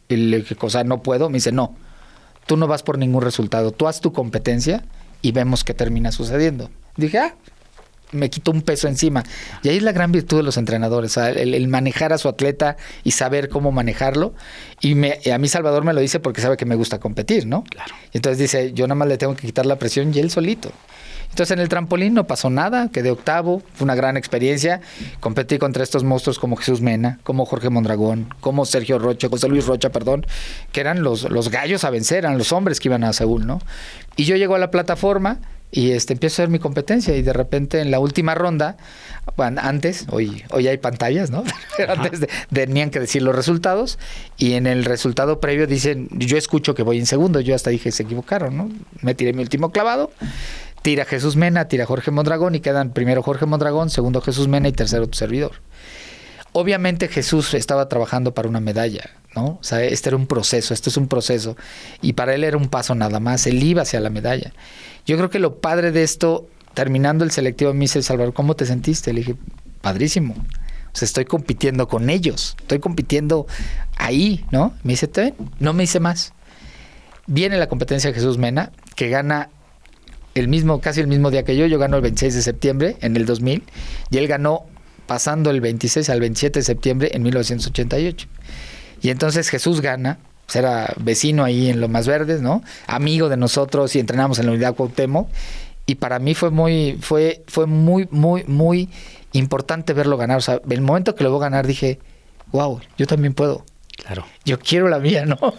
Y 0.07 0.15
le 0.15 0.37
dije, 0.37 0.55
cosa, 0.55 0.83
no 0.83 1.03
puedo. 1.03 1.29
Me 1.29 1.35
dice, 1.35 1.51
no, 1.51 1.75
tú 2.47 2.57
no 2.57 2.65
vas 2.65 2.81
por 2.81 2.97
ningún 2.97 3.21
resultado, 3.21 3.71
tú 3.71 3.87
haz 3.87 4.01
tu 4.01 4.11
competencia 4.11 4.83
y 5.21 5.31
vemos 5.31 5.63
qué 5.63 5.75
termina 5.75 6.11
sucediendo. 6.11 6.71
Dije, 6.97 7.19
ah, 7.19 7.35
me 8.11 8.29
quitó 8.29 8.51
un 8.51 8.61
peso 8.61 8.87
encima. 8.87 9.23
Y 9.63 9.69
ahí 9.69 9.77
es 9.77 9.83
la 9.83 9.91
gran 9.91 10.11
virtud 10.11 10.37
de 10.37 10.43
los 10.43 10.57
entrenadores, 10.57 11.17
el, 11.17 11.67
manejar 11.67 12.13
a 12.13 12.17
su 12.17 12.27
atleta 12.27 12.77
y 13.03 13.11
saber 13.11 13.49
cómo 13.49 13.71
manejarlo. 13.71 14.33
Y, 14.81 14.95
me, 14.95 15.19
a 15.31 15.37
mí 15.37 15.47
Salvador 15.47 15.83
me 15.83 15.93
lo 15.93 16.01
dice 16.01 16.19
porque 16.19 16.41
sabe 16.41 16.57
que 16.57 16.65
me 16.65 16.75
gusta 16.75 16.99
competir, 16.99 17.45
¿no? 17.45 17.63
Claro. 17.63 17.93
Y 18.13 18.17
entonces 18.17 18.37
dice, 18.37 18.73
yo 18.73 18.87
nada 18.87 18.95
más 18.95 19.07
le 19.07 19.17
tengo 19.17 19.35
que 19.35 19.45
quitar 19.45 19.65
la 19.65 19.77
presión 19.77 20.13
y 20.13 20.19
él 20.19 20.31
solito. 20.31 20.71
Entonces 21.29 21.51
en 21.51 21.59
el 21.59 21.69
trampolín 21.69 22.15
no 22.15 22.25
pasó 22.25 22.49
nada, 22.49 22.89
quedé 22.89 23.11
octavo, 23.11 23.61
fue 23.73 23.85
una 23.85 23.95
gran 23.95 24.17
experiencia. 24.17 24.81
Competí 25.19 25.59
contra 25.59 25.83
estos 25.83 26.03
monstruos 26.03 26.39
como 26.39 26.55
Jesús 26.55 26.81
Mena, 26.81 27.19
como 27.23 27.45
Jorge 27.45 27.69
Mondragón, 27.69 28.33
como 28.39 28.65
Sergio 28.65 28.97
Rocha, 28.97 29.29
José 29.29 29.47
Luis 29.47 29.67
Rocha, 29.67 29.91
perdón, 29.91 30.25
que 30.71 30.81
eran 30.81 31.03
los, 31.03 31.29
los 31.29 31.49
gallos 31.49 31.83
a 31.83 31.91
vencer, 31.91 32.19
eran 32.19 32.37
los 32.37 32.51
hombres 32.51 32.79
que 32.79 32.87
iban 32.87 33.03
a 33.03 33.13
Seúl, 33.13 33.45
¿no? 33.45 33.61
Y 34.15 34.25
yo 34.25 34.35
llego 34.35 34.55
a 34.55 34.59
la 34.59 34.71
plataforma 34.71 35.39
y 35.71 35.91
este 35.91 36.13
empiezo 36.13 36.41
a 36.41 36.45
hacer 36.45 36.49
mi 36.49 36.59
competencia 36.59 37.15
y 37.15 37.21
de 37.21 37.33
repente 37.33 37.79
en 37.79 37.91
la 37.91 37.99
última 37.99 38.33
ronda, 38.33 38.77
bueno, 39.37 39.61
antes, 39.63 40.07
hoy, 40.09 40.43
hoy 40.49 40.67
hay 40.67 40.77
pantallas, 40.77 41.29
¿no? 41.29 41.43
Pero 41.77 41.93
antes 41.93 42.27
tenían 42.51 42.89
que 42.89 42.99
decir 42.99 43.21
los 43.21 43.35
resultados 43.35 43.99
y 44.37 44.53
en 44.53 44.65
el 44.65 44.83
resultado 44.85 45.39
previo 45.39 45.67
dicen, 45.67 46.07
yo 46.11 46.37
escucho 46.37 46.73
que 46.73 46.81
voy 46.81 46.97
en 46.97 47.05
segundo, 47.05 47.39
yo 47.39 47.53
hasta 47.53 47.69
dije, 47.69 47.91
se 47.91 48.03
equivocaron, 48.03 48.57
¿no? 48.57 48.69
Me 49.01 49.13
tiré 49.13 49.33
mi 49.33 49.43
último 49.43 49.71
clavado, 49.71 50.11
tira 50.81 51.05
Jesús 51.05 51.35
Mena, 51.35 51.67
tira 51.67 51.85
Jorge 51.85 52.09
Mondragón 52.09 52.55
y 52.55 52.61
quedan 52.61 52.91
primero 52.91 53.21
Jorge 53.21 53.45
Mondragón, 53.45 53.91
segundo 53.91 54.21
Jesús 54.21 54.47
Mena 54.47 54.69
y 54.69 54.71
tercero 54.71 55.07
tu 55.07 55.17
servidor. 55.17 55.61
Obviamente 56.51 57.07
Jesús 57.09 57.53
estaba 57.53 57.87
trabajando 57.89 58.33
para 58.33 58.49
una 58.49 58.59
medalla, 58.59 59.11
¿no? 59.35 59.59
O 59.61 59.63
sea, 59.63 59.83
este 59.83 60.09
era 60.09 60.17
un 60.17 60.25
proceso, 60.25 60.73
esto 60.73 60.89
es 60.89 60.97
un 60.97 61.07
proceso 61.07 61.55
y 62.01 62.13
para 62.13 62.33
él 62.33 62.43
era 62.43 62.57
un 62.57 62.69
paso 62.69 62.95
nada 62.95 63.19
más, 63.19 63.45
él 63.45 63.61
iba 63.61 63.83
hacia 63.83 63.99
la 63.99 64.09
medalla. 64.09 64.51
Yo 65.05 65.17
creo 65.17 65.29
que 65.29 65.39
lo 65.39 65.59
padre 65.59 65.91
de 65.91 66.03
esto, 66.03 66.47
terminando 66.73 67.23
el 67.23 67.31
selectivo, 67.31 67.73
me 67.73 67.81
dice 67.81 68.01
Salvador, 68.01 68.33
¿cómo 68.33 68.55
te 68.55 68.65
sentiste? 68.65 69.13
Le 69.13 69.21
dije, 69.21 69.35
padrísimo. 69.81 70.35
O 70.93 70.97
sea, 70.97 71.05
estoy 71.05 71.25
compitiendo 71.25 71.87
con 71.87 72.09
ellos, 72.09 72.55
estoy 72.59 72.79
compitiendo 72.79 73.47
ahí, 73.97 74.45
¿no? 74.51 74.73
Me 74.83 74.93
dice, 74.93 75.07
¿te 75.07 75.33
No 75.59 75.73
me 75.73 75.83
dice 75.83 75.99
más. 75.99 76.33
Viene 77.27 77.57
la 77.57 77.67
competencia 77.67 78.09
de 78.09 78.15
Jesús 78.15 78.37
Mena, 78.37 78.71
que 78.95 79.09
gana 79.09 79.49
el 80.33 80.47
mismo, 80.47 80.81
casi 80.81 80.99
el 81.01 81.07
mismo 81.07 81.29
día 81.29 81.43
que 81.43 81.55
yo, 81.55 81.65
yo 81.67 81.77
gano 81.77 81.97
el 81.97 82.01
26 82.01 82.33
de 82.33 82.41
septiembre 82.41 82.97
en 83.01 83.15
el 83.15 83.25
2000, 83.25 83.63
y 84.09 84.17
él 84.17 84.27
ganó 84.27 84.65
pasando 85.05 85.49
el 85.51 85.61
26 85.61 86.09
al 86.09 86.19
27 86.19 86.59
de 86.59 86.63
septiembre 86.63 87.11
en 87.13 87.23
1988. 87.23 88.27
Y 89.01 89.09
entonces 89.09 89.49
Jesús 89.49 89.81
gana, 89.81 90.19
pues, 90.49 90.55
era 90.55 90.91
vecino 90.97 91.43
ahí 91.43 91.69
en 91.69 91.79
Lomas 91.79 92.07
Verdes, 92.07 92.41
¿no? 92.41 92.63
Amigo 92.87 93.29
de 93.29 93.37
nosotros 93.37 93.95
y 93.95 93.99
entrenamos 93.99 94.39
en 94.39 94.47
la 94.47 94.53
unidad 94.53 94.73
Cuauhtémoc. 94.73 95.29
Y 95.85 95.95
para 95.95 96.17
mí 96.17 96.33
fue 96.33 96.49
muy, 96.49 96.97
fue, 96.99 97.43
fue 97.45 97.67
muy, 97.67 98.07
muy, 98.09 98.45
muy 98.45 98.89
importante 99.33 99.93
verlo 99.93 100.17
ganar. 100.17 100.39
O 100.39 100.41
sea, 100.41 100.59
el 100.67 100.81
momento 100.81 101.13
que 101.13 101.23
lo 101.23 101.29
voy 101.29 101.37
a 101.37 101.41
ganar 101.41 101.67
dije, 101.67 101.99
wow, 102.51 102.79
yo 102.97 103.05
también 103.05 103.35
puedo. 103.35 103.63
Claro. 103.95 104.25
Yo 104.43 104.57
quiero 104.57 104.87
la 104.87 104.97
mía, 104.97 105.25
¿no? 105.27 105.37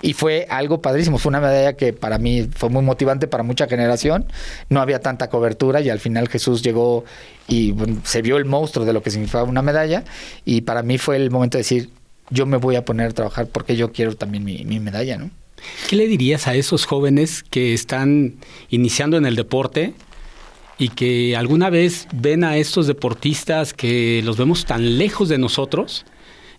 Y 0.00 0.14
fue 0.14 0.46
algo 0.48 0.80
padrísimo. 0.80 1.18
Fue 1.18 1.28
una 1.28 1.40
medalla 1.40 1.74
que 1.74 1.92
para 1.92 2.16
mí 2.16 2.48
fue 2.54 2.70
muy 2.70 2.82
motivante 2.82 3.26
para 3.26 3.42
mucha 3.42 3.66
generación. 3.66 4.24
No 4.70 4.80
había 4.80 5.00
tanta 5.00 5.28
cobertura 5.28 5.82
y 5.82 5.90
al 5.90 6.00
final 6.00 6.28
Jesús 6.28 6.62
llegó 6.62 7.04
y 7.48 7.74
se 8.04 8.22
vio 8.22 8.38
el 8.38 8.46
monstruo 8.46 8.86
de 8.86 8.94
lo 8.94 9.02
que 9.02 9.10
significaba 9.10 9.44
una 9.44 9.60
medalla. 9.60 10.04
Y 10.46 10.62
para 10.62 10.82
mí 10.82 10.96
fue 10.96 11.16
el 11.16 11.30
momento 11.30 11.58
de 11.58 11.64
decir, 11.64 11.90
yo 12.32 12.46
me 12.46 12.56
voy 12.56 12.76
a 12.76 12.84
poner 12.84 13.10
a 13.10 13.12
trabajar 13.12 13.46
porque 13.46 13.76
yo 13.76 13.92
quiero 13.92 14.16
también 14.16 14.44
mi, 14.44 14.80
medalla, 14.80 15.18
¿no? 15.18 15.30
¿Qué 15.88 15.96
le 15.96 16.08
dirías 16.08 16.48
a 16.48 16.54
esos 16.54 16.86
jóvenes 16.86 17.44
que 17.44 17.72
están 17.72 18.34
iniciando 18.68 19.16
en 19.16 19.26
el 19.26 19.36
deporte 19.36 19.94
y 20.78 20.88
que 20.88 21.36
alguna 21.36 21.70
vez 21.70 22.08
ven 22.12 22.42
a 22.42 22.56
estos 22.56 22.88
deportistas 22.88 23.72
que 23.72 24.22
los 24.24 24.36
vemos 24.36 24.64
tan 24.64 24.98
lejos 24.98 25.28
de 25.28 25.38
nosotros 25.38 26.04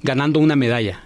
ganando 0.02 0.40
una 0.40 0.56
medalla? 0.56 1.02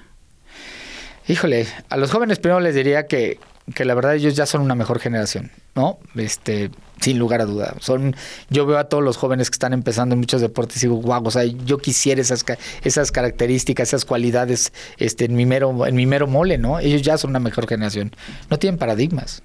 Híjole, 1.27 1.65
a 1.89 1.97
los 1.97 2.11
jóvenes 2.11 2.39
primero 2.39 2.59
les 2.59 2.75
diría 2.75 3.07
que, 3.07 3.39
que 3.73 3.85
la 3.85 3.95
verdad 3.95 4.15
ellos 4.15 4.35
ya 4.35 4.45
son 4.45 4.61
una 4.61 4.75
mejor 4.75 4.99
generación, 4.99 5.51
¿no? 5.73 5.97
Este, 6.15 6.69
sin 6.99 7.19
lugar 7.19 7.41
a 7.41 7.45
duda. 7.45 7.75
Son, 7.79 8.15
yo 8.49 8.65
veo 8.65 8.77
a 8.77 8.85
todos 8.85 9.03
los 9.03 9.17
jóvenes 9.17 9.49
que 9.49 9.55
están 9.55 9.73
empezando 9.73 10.13
en 10.13 10.19
muchos 10.19 10.41
deportes 10.41 10.77
y 10.77 10.87
digo, 10.87 10.95
guau, 10.95 11.25
o 11.25 11.31
sea, 11.31 11.43
yo 11.43 11.77
quisiera 11.77 12.21
esas, 12.21 12.45
esas 12.83 13.11
características, 13.11 13.89
esas 13.89 14.05
cualidades 14.05 14.73
este, 14.97 15.25
en, 15.25 15.35
mi 15.35 15.45
mero, 15.45 15.85
en 15.85 15.95
mi 15.95 16.05
mero 16.05 16.27
mole, 16.27 16.57
¿no? 16.57 16.79
Ellos 16.79 17.01
ya 17.01 17.17
son 17.17 17.31
una 17.31 17.39
mejor 17.39 17.67
generación. 17.67 18.11
No 18.49 18.57
tienen 18.57 18.77
paradigmas. 18.77 19.41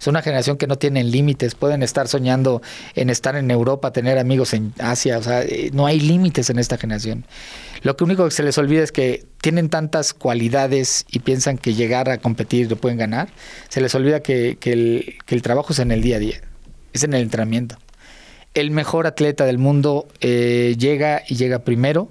Es 0.00 0.08
una 0.08 0.22
generación 0.22 0.56
que 0.56 0.66
no 0.66 0.76
tienen 0.76 1.10
límites, 1.10 1.54
pueden 1.54 1.82
estar 1.82 2.08
soñando 2.08 2.62
en 2.94 3.10
estar 3.10 3.36
en 3.36 3.50
Europa, 3.50 3.92
tener 3.92 4.18
amigos 4.18 4.52
en 4.52 4.74
Asia, 4.78 5.18
o 5.18 5.22
sea, 5.22 5.42
eh, 5.42 5.70
no 5.72 5.86
hay 5.86 6.00
límites 6.00 6.50
en 6.50 6.58
esta 6.58 6.76
generación. 6.76 7.24
Lo 7.82 7.96
que 7.96 8.04
único 8.04 8.24
que 8.24 8.30
se 8.30 8.42
les 8.42 8.58
olvida 8.58 8.82
es 8.82 8.92
que 8.92 9.24
tienen 9.40 9.68
tantas 9.68 10.12
cualidades 10.12 11.06
y 11.10 11.20
piensan 11.20 11.58
que 11.58 11.74
llegar 11.74 12.10
a 12.10 12.18
competir 12.18 12.68
lo 12.70 12.76
pueden 12.76 12.98
ganar, 12.98 13.28
se 13.68 13.80
les 13.80 13.94
olvida 13.94 14.20
que 14.20 14.58
el 14.60 15.42
trabajo 15.42 15.72
es 15.72 15.78
en 15.78 15.92
el 15.92 16.02
día 16.02 16.16
a 16.16 16.18
día 16.18 16.40
es 16.94 17.04
en 17.04 17.12
el 17.12 17.20
entrenamiento. 17.20 17.76
El 18.54 18.70
mejor 18.70 19.06
atleta 19.06 19.44
del 19.44 19.58
mundo 19.58 20.08
eh, 20.20 20.76
llega 20.78 21.22
y 21.28 21.34
llega 21.34 21.58
primero, 21.58 22.08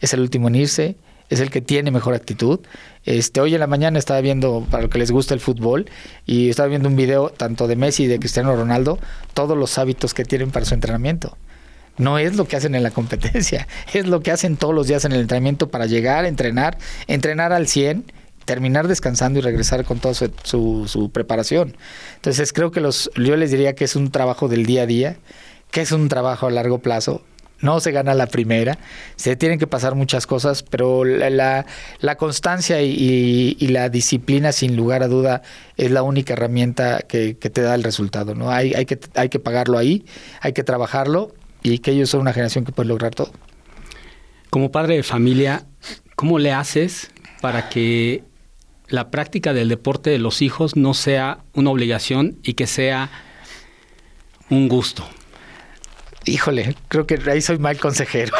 es 0.00 0.12
el 0.12 0.20
último 0.20 0.48
en 0.48 0.56
irse, 0.56 0.96
es 1.30 1.40
el 1.40 1.50
que 1.50 1.62
tiene 1.62 1.90
mejor 1.90 2.14
actitud. 2.14 2.60
Este, 3.04 3.40
hoy 3.40 3.54
en 3.54 3.60
la 3.60 3.66
mañana 3.66 3.98
estaba 3.98 4.20
viendo, 4.20 4.66
para 4.70 4.82
los 4.82 4.92
que 4.92 4.98
les 4.98 5.12
gusta 5.12 5.34
el 5.34 5.40
fútbol, 5.40 5.86
y 6.26 6.50
estaba 6.50 6.68
viendo 6.68 6.88
un 6.88 6.96
video 6.96 7.30
tanto 7.30 7.68
de 7.68 7.76
Messi 7.76 8.04
y 8.04 8.06
de 8.08 8.18
Cristiano 8.18 8.54
Ronaldo, 8.54 8.98
todos 9.32 9.56
los 9.56 9.78
hábitos 9.78 10.12
que 10.14 10.24
tienen 10.24 10.50
para 10.50 10.66
su 10.66 10.74
entrenamiento. 10.74 11.38
No 11.96 12.18
es 12.18 12.34
lo 12.34 12.46
que 12.46 12.56
hacen 12.56 12.74
en 12.74 12.82
la 12.82 12.90
competencia, 12.90 13.68
es 13.94 14.06
lo 14.06 14.20
que 14.20 14.32
hacen 14.32 14.56
todos 14.56 14.74
los 14.74 14.88
días 14.88 15.04
en 15.04 15.12
el 15.12 15.20
entrenamiento 15.20 15.70
para 15.70 15.86
llegar, 15.86 16.24
entrenar, 16.24 16.76
entrenar 17.06 17.52
al 17.52 17.68
100 17.68 18.04
terminar 18.44 18.88
descansando 18.88 19.38
y 19.38 19.42
regresar 19.42 19.84
con 19.84 19.98
toda 19.98 20.14
su, 20.14 20.86
su, 20.86 21.10
preparación. 21.10 21.76
Entonces 22.16 22.52
creo 22.52 22.70
que 22.70 22.80
los, 22.80 23.10
yo 23.16 23.36
les 23.36 23.50
diría 23.50 23.74
que 23.74 23.84
es 23.84 23.96
un 23.96 24.10
trabajo 24.10 24.48
del 24.48 24.66
día 24.66 24.82
a 24.82 24.86
día, 24.86 25.16
que 25.70 25.80
es 25.80 25.92
un 25.92 26.08
trabajo 26.08 26.46
a 26.46 26.50
largo 26.50 26.78
plazo. 26.78 27.22
No 27.60 27.80
se 27.80 27.92
gana 27.92 28.14
la 28.14 28.26
primera, 28.26 28.78
se 29.16 29.36
tienen 29.36 29.58
que 29.58 29.66
pasar 29.66 29.94
muchas 29.94 30.26
cosas, 30.26 30.62
pero 30.62 31.04
la, 31.04 31.64
constancia 32.18 32.82
y, 32.82 33.54
la 33.68 33.88
disciplina, 33.88 34.52
sin 34.52 34.76
lugar 34.76 35.02
a 35.02 35.08
duda, 35.08 35.40
es 35.76 35.90
la 35.90 36.02
única 36.02 36.34
herramienta 36.34 37.00
que, 37.08 37.38
que 37.38 37.48
te 37.48 37.62
da 37.62 37.74
el 37.74 37.82
resultado. 37.82 38.34
¿no? 38.34 38.50
Hay, 38.50 38.74
hay, 38.74 38.84
que, 38.84 38.98
hay 39.14 39.30
que 39.30 39.38
pagarlo 39.38 39.78
ahí, 39.78 40.04
hay 40.40 40.52
que 40.52 40.62
trabajarlo 40.62 41.32
y 41.62 41.78
que 41.78 41.92
ellos 41.92 42.10
son 42.10 42.20
una 42.20 42.34
generación 42.34 42.66
que 42.66 42.72
puede 42.72 42.88
lograr 42.88 43.14
todo. 43.14 43.32
Como 44.50 44.70
padre 44.70 44.96
de 44.96 45.02
familia, 45.02 45.64
¿cómo 46.16 46.38
le 46.38 46.52
haces 46.52 47.10
para 47.40 47.68
que 47.68 48.24
la 48.88 49.10
práctica 49.10 49.52
del 49.52 49.68
deporte 49.68 50.10
de 50.10 50.18
los 50.18 50.42
hijos 50.42 50.76
no 50.76 50.94
sea 50.94 51.38
una 51.54 51.70
obligación 51.70 52.38
y 52.42 52.54
que 52.54 52.66
sea 52.66 53.10
un 54.50 54.68
gusto. 54.68 55.06
Híjole, 56.26 56.74
creo 56.88 57.06
que 57.06 57.18
ahí 57.30 57.40
soy 57.40 57.58
mal 57.58 57.78
consejero. 57.78 58.34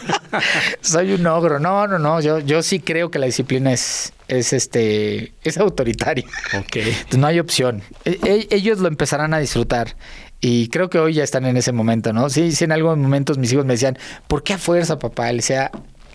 soy 0.80 1.12
un 1.12 1.26
ogro. 1.26 1.58
No, 1.58 1.86
no, 1.86 1.98
no. 1.98 2.20
Yo, 2.20 2.38
yo 2.38 2.62
sí 2.62 2.80
creo 2.80 3.10
que 3.10 3.18
la 3.18 3.26
disciplina 3.26 3.72
es, 3.72 4.12
es 4.28 4.52
este, 4.52 5.34
es 5.42 5.58
autoritaria. 5.58 6.24
Ok. 6.58 6.76
no 7.18 7.26
hay 7.26 7.38
opción. 7.38 7.82
E, 8.04 8.18
e, 8.24 8.48
ellos 8.50 8.78
lo 8.78 8.88
empezarán 8.88 9.34
a 9.34 9.38
disfrutar. 9.38 9.96
Y 10.40 10.68
creo 10.68 10.88
que 10.88 10.98
hoy 10.98 11.12
ya 11.12 11.24
están 11.24 11.44
en 11.44 11.58
ese 11.58 11.72
momento, 11.72 12.14
¿no? 12.14 12.30
Sí, 12.30 12.52
sí, 12.52 12.64
en 12.64 12.72
algunos 12.72 12.96
momentos 12.96 13.36
mis 13.36 13.52
hijos 13.52 13.66
me 13.66 13.74
decían, 13.74 13.98
¿por 14.26 14.42
qué 14.42 14.54
a 14.54 14.58
fuerza, 14.58 14.98
papá? 14.98 15.30
Le 15.30 15.36
decía, 15.36 15.70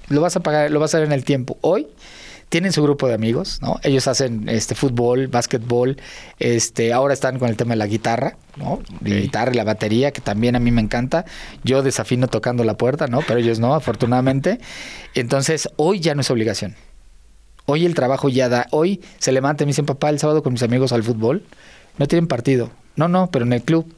lo 0.09 0.21
vas 0.21 0.35
a 0.35 0.39
pagar, 0.39 0.71
lo 0.71 0.79
vas 0.79 0.95
a 0.95 0.99
ver 0.99 1.07
en 1.07 1.13
el 1.13 1.23
tiempo. 1.23 1.59
Hoy 1.61 1.87
tienen 2.49 2.71
su 2.71 2.83
grupo 2.83 3.07
de 3.07 3.13
amigos, 3.13 3.59
¿no? 3.61 3.79
Ellos 3.83 4.07
hacen 4.07 4.47
este 4.49 4.75
fútbol, 4.75 5.27
básquetbol, 5.27 5.97
este, 6.39 6.93
ahora 6.93 7.13
están 7.13 7.39
con 7.39 7.49
el 7.49 7.57
tema 7.57 7.71
de 7.71 7.77
la 7.77 7.87
guitarra, 7.87 8.37
¿no? 8.55 8.81
La 9.01 9.15
guitarra 9.15 9.51
y 9.51 9.55
la 9.55 9.63
batería, 9.63 10.11
que 10.11 10.21
también 10.21 10.55
a 10.55 10.59
mí 10.59 10.71
me 10.71 10.81
encanta. 10.81 11.25
Yo 11.63 11.83
desafino 11.83 12.27
tocando 12.27 12.63
la 12.63 12.77
puerta, 12.77 13.07
¿no? 13.07 13.21
Pero 13.27 13.39
ellos 13.39 13.59
no, 13.59 13.73
afortunadamente. 13.73 14.59
Entonces, 15.13 15.69
hoy 15.75 15.99
ya 15.99 16.15
no 16.15 16.21
es 16.21 16.29
obligación. 16.29 16.75
Hoy 17.65 17.85
el 17.85 17.95
trabajo 17.95 18.29
ya 18.29 18.47
da. 18.47 18.67
Hoy 18.71 19.01
se 19.17 19.31
levanta 19.31 19.63
y 19.63 19.65
me 19.65 19.71
dicen, 19.71 19.85
papá, 19.85 20.09
el 20.09 20.19
sábado 20.19 20.43
con 20.43 20.53
mis 20.53 20.63
amigos 20.63 20.91
al 20.91 21.03
fútbol. 21.03 21.43
No 21.97 22.07
tienen 22.07 22.27
partido. 22.27 22.69
No, 22.95 23.07
no, 23.07 23.31
pero 23.31 23.45
en 23.45 23.53
el 23.53 23.63
club. 23.63 23.91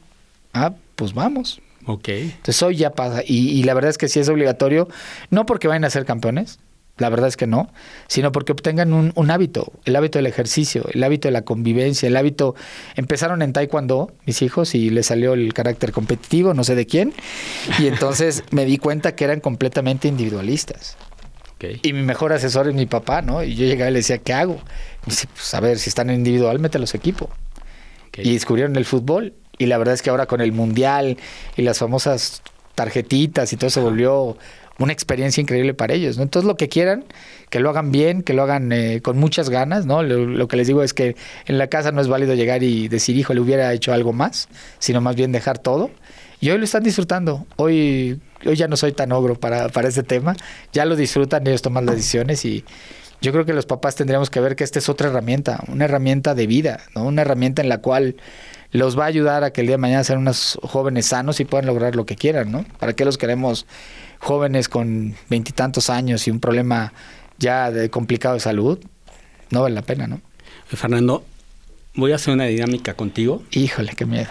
Ah, 0.54 0.72
pues 0.96 1.12
vamos. 1.12 1.60
Ok. 1.84 2.08
Entonces 2.08 2.62
hoy 2.62 2.76
ya 2.76 2.90
pasa. 2.90 3.22
Y, 3.26 3.50
y 3.50 3.62
la 3.64 3.74
verdad 3.74 3.90
es 3.90 3.98
que 3.98 4.08
sí 4.08 4.20
es 4.20 4.28
obligatorio. 4.28 4.88
No 5.30 5.44
porque 5.44 5.68
vayan 5.68 5.84
a 5.84 5.90
ser 5.90 6.06
campeones, 6.06 6.58
la 6.98 7.08
verdad 7.08 7.28
es 7.28 7.36
que 7.36 7.46
no, 7.46 7.70
sino 8.06 8.32
porque 8.32 8.52
obtengan 8.52 8.92
un, 8.92 9.30
hábito, 9.30 9.72
el 9.84 9.96
hábito 9.96 10.18
del 10.18 10.26
ejercicio, 10.26 10.84
el 10.92 11.02
hábito 11.02 11.28
de 11.28 11.32
la 11.32 11.42
convivencia, 11.42 12.06
el 12.06 12.16
hábito... 12.16 12.54
Empezaron 12.96 13.42
en 13.42 13.52
taekwondo 13.52 14.12
mis 14.26 14.42
hijos 14.42 14.74
y 14.74 14.90
les 14.90 15.06
salió 15.06 15.34
el 15.34 15.54
carácter 15.54 15.92
competitivo, 15.92 16.54
no 16.54 16.64
sé 16.64 16.74
de 16.74 16.86
quién, 16.86 17.14
y 17.78 17.86
entonces 17.86 18.42
me 18.50 18.64
di 18.64 18.78
cuenta 18.78 19.14
que 19.14 19.24
eran 19.24 19.40
completamente 19.40 20.08
individualistas. 20.08 20.96
Y 21.82 21.92
mi 21.92 22.02
mejor 22.02 22.32
asesor 22.32 22.68
es 22.68 22.74
mi 22.74 22.86
papá, 22.86 23.20
¿no? 23.20 23.42
Y 23.42 23.54
yo 23.56 23.66
llegaba 23.66 23.90
y 23.90 23.92
le 23.92 23.98
decía, 23.98 24.18
¿qué 24.18 24.32
hago? 24.32 24.54
Me 24.54 25.10
dice, 25.10 25.26
pues 25.34 25.52
a 25.54 25.60
ver, 25.60 25.78
si 25.78 25.88
están 25.88 26.08
en 26.08 26.16
individual, 26.16 26.60
mételos 26.60 26.94
equipo. 26.94 27.30
Y 28.16 28.32
descubrieron 28.32 28.76
el 28.76 28.84
fútbol. 28.84 29.34
Y 29.58 29.66
la 29.66 29.78
verdad 29.78 29.94
es 29.94 30.02
que 30.02 30.10
ahora 30.10 30.26
con 30.26 30.40
el 30.40 30.52
mundial 30.52 31.18
y 31.56 31.62
las 31.62 31.78
famosas 31.78 32.42
tarjetitas 32.76 33.52
y 33.52 33.56
todo 33.56 33.70
se 33.70 33.80
volvió 33.80 34.36
una 34.78 34.92
experiencia 34.92 35.40
increíble 35.40 35.74
para 35.74 35.94
ellos. 35.94 36.16
¿no? 36.16 36.22
Entonces, 36.22 36.46
lo 36.46 36.56
que 36.56 36.68
quieran, 36.68 37.04
que 37.50 37.60
lo 37.60 37.70
hagan 37.70 37.90
bien, 37.90 38.22
que 38.22 38.32
lo 38.32 38.42
hagan 38.42 38.70
eh, 38.72 39.00
con 39.02 39.18
muchas 39.18 39.50
ganas. 39.50 39.86
¿no? 39.86 40.02
Lo, 40.02 40.48
que 40.48 40.56
les 40.56 40.66
digo 40.66 40.82
es 40.82 40.94
que 40.94 41.16
en 41.46 41.58
la 41.58 41.66
casa 41.66 41.92
no 41.92 42.00
es 42.00 42.08
válido 42.08 42.34
llegar 42.34 42.62
y 42.62 42.88
decir, 42.88 43.16
hijo, 43.16 43.34
le 43.34 43.40
hubiera 43.40 43.72
hecho 43.72 43.92
algo 43.92 44.12
más, 44.12 44.48
sino 44.78 45.00
más 45.00 45.16
bien 45.16 45.32
dejar 45.32 45.58
todo. 45.58 45.90
Y 46.40 46.50
hoy 46.50 46.58
lo 46.58 46.64
están 46.64 46.84
disfrutando. 46.84 47.46
Hoy, 47.56 48.20
hoy 48.46 48.56
ya 48.56 48.68
no 48.68 48.76
soy 48.76 48.92
tan 48.92 49.10
ogro 49.10 49.34
para, 49.34 49.68
para 49.68 49.88
este 49.88 50.04
tema. 50.04 50.36
Ya 50.72 50.84
lo 50.84 50.94
disfrutan, 50.94 51.46
ellos 51.46 51.62
toman 51.62 51.84
las 51.84 51.96
decisiones 51.96 52.44
y 52.44 52.64
yo 53.20 53.32
creo 53.32 53.44
que 53.44 53.52
los 53.52 53.66
papás 53.66 53.96
tendríamos 53.96 54.30
que 54.30 54.38
ver 54.38 54.54
que 54.54 54.62
esta 54.62 54.78
es 54.78 54.88
otra 54.88 55.08
herramienta, 55.08 55.58
una 55.66 55.86
herramienta 55.86 56.36
de 56.36 56.46
vida, 56.46 56.80
¿no? 56.94 57.04
una 57.04 57.22
herramienta 57.22 57.62
en 57.62 57.68
la 57.68 57.78
cual 57.78 58.14
los 58.70 58.98
va 58.98 59.04
a 59.04 59.06
ayudar 59.06 59.44
a 59.44 59.52
que 59.52 59.62
el 59.62 59.66
día 59.66 59.74
de 59.74 59.80
mañana 59.80 60.04
sean 60.04 60.18
unos 60.18 60.58
jóvenes 60.62 61.06
sanos 61.06 61.40
y 61.40 61.44
puedan 61.44 61.66
lograr 61.66 61.96
lo 61.96 62.06
que 62.06 62.16
quieran, 62.16 62.52
¿no? 62.52 62.64
¿Para 62.78 62.92
qué 62.92 63.04
los 63.04 63.18
queremos 63.18 63.66
jóvenes 64.18 64.68
con 64.68 65.14
veintitantos 65.30 65.90
años 65.90 66.26
y 66.26 66.30
un 66.30 66.40
problema 66.40 66.92
ya 67.38 67.70
de 67.70 67.88
complicado 67.88 68.34
de 68.34 68.40
salud, 68.40 68.78
no 69.50 69.62
vale 69.62 69.74
la 69.74 69.82
pena, 69.82 70.06
¿no? 70.06 70.20
Fernando, 70.66 71.24
voy 71.94 72.12
a 72.12 72.16
hacer 72.16 72.34
una 72.34 72.44
dinámica 72.44 72.94
contigo. 72.94 73.42
Híjole, 73.52 73.94
qué 73.94 74.04
miedo. 74.04 74.28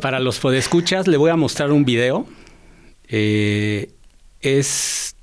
Para 0.00 0.20
los 0.20 0.38
podescuchas, 0.38 1.08
le 1.08 1.16
voy 1.16 1.30
a 1.30 1.36
mostrar 1.36 1.72
un 1.72 1.84
video. 1.84 2.26
Eh, 3.08 3.90
es 4.40 5.16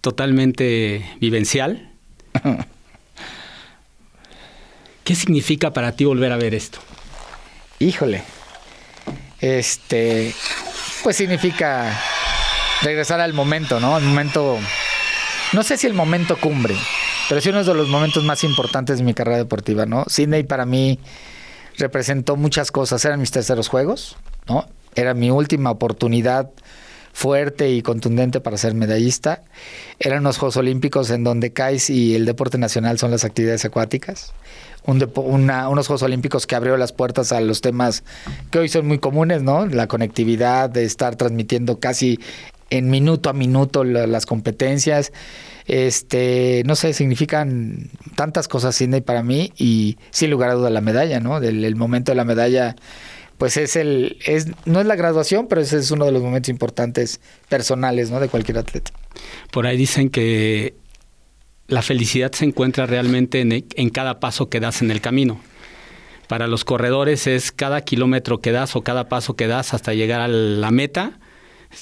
totalmente 0.00 1.04
vivencial. 1.20 1.90
¿Qué 5.04 5.14
significa 5.14 5.72
para 5.72 5.92
ti 5.92 6.04
volver 6.04 6.32
a 6.32 6.36
ver 6.36 6.54
esto? 6.54 6.78
Híjole. 7.78 8.22
Este, 9.40 10.34
pues 11.02 11.16
significa 11.16 11.92
regresar 12.82 13.20
al 13.20 13.34
momento, 13.34 13.80
¿no? 13.80 13.98
El 13.98 14.04
momento, 14.04 14.58
no 15.52 15.62
sé 15.62 15.76
si 15.76 15.86
el 15.86 15.94
momento 15.94 16.38
cumbre, 16.38 16.74
pero 17.28 17.40
sí 17.40 17.50
uno 17.50 17.62
de 17.62 17.74
los 17.74 17.88
momentos 17.88 18.24
más 18.24 18.44
importantes 18.44 18.98
de 18.98 19.04
mi 19.04 19.14
carrera 19.14 19.38
deportiva, 19.38 19.84
¿no? 19.84 20.04
Sydney 20.08 20.44
para 20.44 20.64
mí 20.64 20.98
representó 21.78 22.36
muchas 22.36 22.72
cosas, 22.72 23.04
eran 23.04 23.20
mis 23.20 23.30
terceros 23.30 23.68
juegos, 23.68 24.16
¿no? 24.48 24.66
Era 24.94 25.12
mi 25.12 25.30
última 25.30 25.70
oportunidad 25.70 26.50
fuerte 27.12 27.70
y 27.70 27.82
contundente 27.82 28.40
para 28.40 28.58
ser 28.58 28.74
medallista. 28.74 29.42
Eran 29.98 30.20
unos 30.20 30.36
Juegos 30.36 30.58
Olímpicos 30.58 31.10
en 31.10 31.24
donde 31.24 31.52
CAIS 31.52 31.88
y 31.88 32.14
el 32.14 32.26
deporte 32.26 32.58
nacional 32.58 32.98
son 32.98 33.10
las 33.10 33.24
actividades 33.24 33.64
acuáticas. 33.64 34.34
Unos 34.86 35.86
Juegos 35.86 36.02
Olímpicos 36.02 36.46
que 36.46 36.54
abrió 36.54 36.76
las 36.76 36.92
puertas 36.92 37.32
a 37.32 37.40
los 37.40 37.60
temas 37.60 38.04
que 38.50 38.58
hoy 38.58 38.68
son 38.68 38.86
muy 38.86 38.98
comunes, 38.98 39.42
¿no? 39.42 39.66
La 39.66 39.86
conectividad, 39.88 40.70
de 40.70 40.84
estar 40.84 41.16
transmitiendo 41.16 41.78
casi 41.80 42.18
en 42.70 42.90
minuto 42.90 43.30
a 43.30 43.32
minuto 43.32 43.84
las 43.84 44.26
competencias. 44.26 45.12
Este, 45.66 46.62
no 46.66 46.76
sé, 46.76 46.92
significan 46.92 47.90
tantas 48.14 48.48
cosas 48.48 48.76
Sidney 48.76 49.00
para 49.00 49.22
mí 49.22 49.52
y 49.56 49.98
sin 50.10 50.30
lugar 50.30 50.50
a 50.50 50.54
duda 50.54 50.70
la 50.70 50.80
medalla, 50.80 51.20
¿no? 51.20 51.38
El 51.38 51.76
momento 51.76 52.12
de 52.12 52.16
la 52.16 52.24
medalla 52.24 52.76
pues 53.38 53.56
es 53.56 53.76
el 53.76 54.16
es 54.24 54.46
no 54.64 54.80
es 54.80 54.86
la 54.86 54.96
graduación, 54.96 55.46
pero 55.46 55.60
ese 55.60 55.78
es 55.78 55.90
uno 55.90 56.04
de 56.06 56.12
los 56.12 56.22
momentos 56.22 56.48
importantes 56.48 57.20
personales, 57.48 58.10
¿no? 58.10 58.20
de 58.20 58.28
cualquier 58.28 58.58
atleta. 58.58 58.92
Por 59.50 59.66
ahí 59.66 59.76
dicen 59.76 60.10
que 60.10 60.74
la 61.68 61.82
felicidad 61.82 62.32
se 62.32 62.44
encuentra 62.44 62.86
realmente 62.86 63.40
en, 63.40 63.52
en 63.52 63.90
cada 63.90 64.20
paso 64.20 64.48
que 64.48 64.60
das 64.60 64.82
en 64.82 64.90
el 64.90 65.00
camino. 65.00 65.40
Para 66.28 66.48
los 66.48 66.64
corredores 66.64 67.26
es 67.26 67.52
cada 67.52 67.80
kilómetro 67.82 68.40
que 68.40 68.52
das 68.52 68.74
o 68.76 68.82
cada 68.82 69.08
paso 69.08 69.34
que 69.34 69.46
das 69.46 69.74
hasta 69.74 69.94
llegar 69.94 70.20
a 70.20 70.28
la 70.28 70.70
meta 70.70 71.18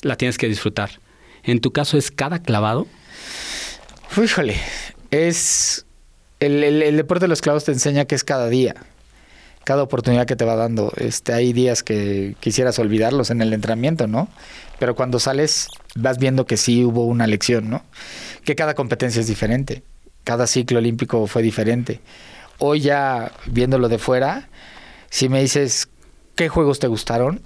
la 0.03 0.16
tienes 0.16 0.38
que 0.38 0.49
disfrutar. 0.49 1.01
En 1.42 1.61
tu 1.61 1.73
caso, 1.73 1.99
¿es 1.99 2.11
cada 2.11 2.42
clavado? 2.42 2.87
Híjole, 4.23 4.57
es. 5.11 5.87
El, 6.40 6.97
deporte 6.97 7.25
de 7.25 7.29
los 7.29 7.40
clavos 7.40 7.64
te 7.64 7.73
enseña 7.73 8.05
que 8.05 8.14
es 8.14 8.25
cada 8.25 8.49
día, 8.49 8.75
cada 9.64 9.83
oportunidad 9.83 10.27
que 10.27 10.37
te 10.37 10.44
va 10.44 10.57
dando. 10.57 10.92
Este, 10.96 11.33
hay 11.33 11.53
días 11.53 11.83
que 11.83 12.37
quisieras 12.40 12.79
olvidarlos 12.79 13.31
en 13.31 13.42
el 13.42 13.53
entrenamiento, 13.53 14.07
¿no? 14.07 14.29
Pero 14.79 14.94
cuando 14.94 15.18
sales, 15.18 15.68
vas 15.94 16.18
viendo 16.18 16.46
que 16.46 16.57
sí 16.57 16.85
hubo 16.85 17.07
una 17.07 17.27
lección, 17.27 17.70
¿no? 17.70 17.83
Que 18.44 18.55
cada 18.55 18.74
competencia 18.74 19.20
es 19.20 19.27
diferente, 19.27 19.83
cada 20.24 20.46
ciclo 20.46 20.79
olímpico 20.79 21.27
fue 21.27 21.42
diferente. 21.42 22.00
Hoy 22.59 22.81
ya 22.81 23.33
viéndolo 23.46 23.88
de 23.88 23.98
fuera, 23.98 24.48
si 25.11 25.29
me 25.29 25.40
dices 25.40 25.88
qué 26.37 26.48
juegos 26.48 26.79
te 26.79 26.87
gustaron, 26.87 27.40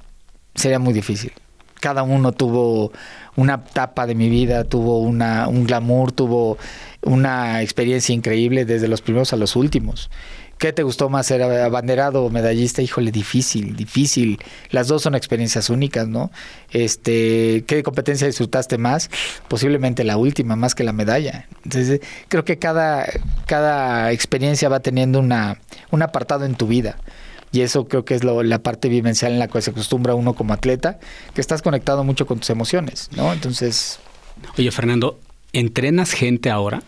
sería 0.54 0.78
muy 0.78 0.92
difícil 0.92 1.32
cada 1.80 2.02
uno 2.02 2.32
tuvo 2.32 2.92
una 3.36 3.54
etapa 3.54 4.06
de 4.06 4.14
mi 4.14 4.28
vida, 4.28 4.64
tuvo 4.64 5.00
una, 5.00 5.48
un 5.48 5.64
glamour, 5.64 6.12
tuvo 6.12 6.58
una 7.02 7.62
experiencia 7.62 8.14
increíble 8.14 8.64
desde 8.64 8.88
los 8.88 9.00
primeros 9.00 9.32
a 9.32 9.36
los 9.36 9.56
últimos. 9.56 10.10
¿Qué 10.58 10.72
te 10.72 10.82
gustó 10.82 11.08
más, 11.08 11.26
ser 11.26 11.40
abanderado 11.42 12.24
o 12.24 12.30
medallista? 12.30 12.82
Híjole, 12.82 13.12
difícil, 13.12 13.76
difícil. 13.76 14.40
Las 14.70 14.88
dos 14.88 15.02
son 15.02 15.14
experiencias 15.14 15.70
únicas, 15.70 16.08
¿no? 16.08 16.32
Este, 16.72 17.62
¿qué 17.64 17.84
competencia 17.84 18.26
disfrutaste 18.26 18.76
más? 18.76 19.08
Posiblemente 19.46 20.02
la 20.02 20.16
última, 20.16 20.56
más 20.56 20.74
que 20.74 20.82
la 20.82 20.92
medalla. 20.92 21.46
Entonces, 21.62 22.00
creo 22.26 22.44
que 22.44 22.58
cada, 22.58 23.06
cada 23.46 24.10
experiencia 24.10 24.68
va 24.68 24.80
teniendo 24.80 25.20
una, 25.20 25.60
un 25.92 26.02
apartado 26.02 26.44
en 26.44 26.56
tu 26.56 26.66
vida. 26.66 26.96
Y 27.52 27.62
eso 27.62 27.88
creo 27.88 28.04
que 28.04 28.14
es 28.14 28.24
la 28.24 28.58
parte 28.62 28.88
vivencial 28.88 29.32
en 29.32 29.38
la 29.38 29.48
que 29.48 29.60
se 29.62 29.70
acostumbra 29.70 30.14
uno 30.14 30.34
como 30.34 30.52
atleta, 30.52 30.98
que 31.34 31.40
estás 31.40 31.62
conectado 31.62 32.04
mucho 32.04 32.26
con 32.26 32.38
tus 32.38 32.50
emociones, 32.50 33.08
¿no? 33.16 33.32
Entonces... 33.32 33.98
Oye, 34.56 34.70
Fernando, 34.70 35.18
¿entrenas 35.52 36.12
gente 36.12 36.50
ahora? 36.50 36.82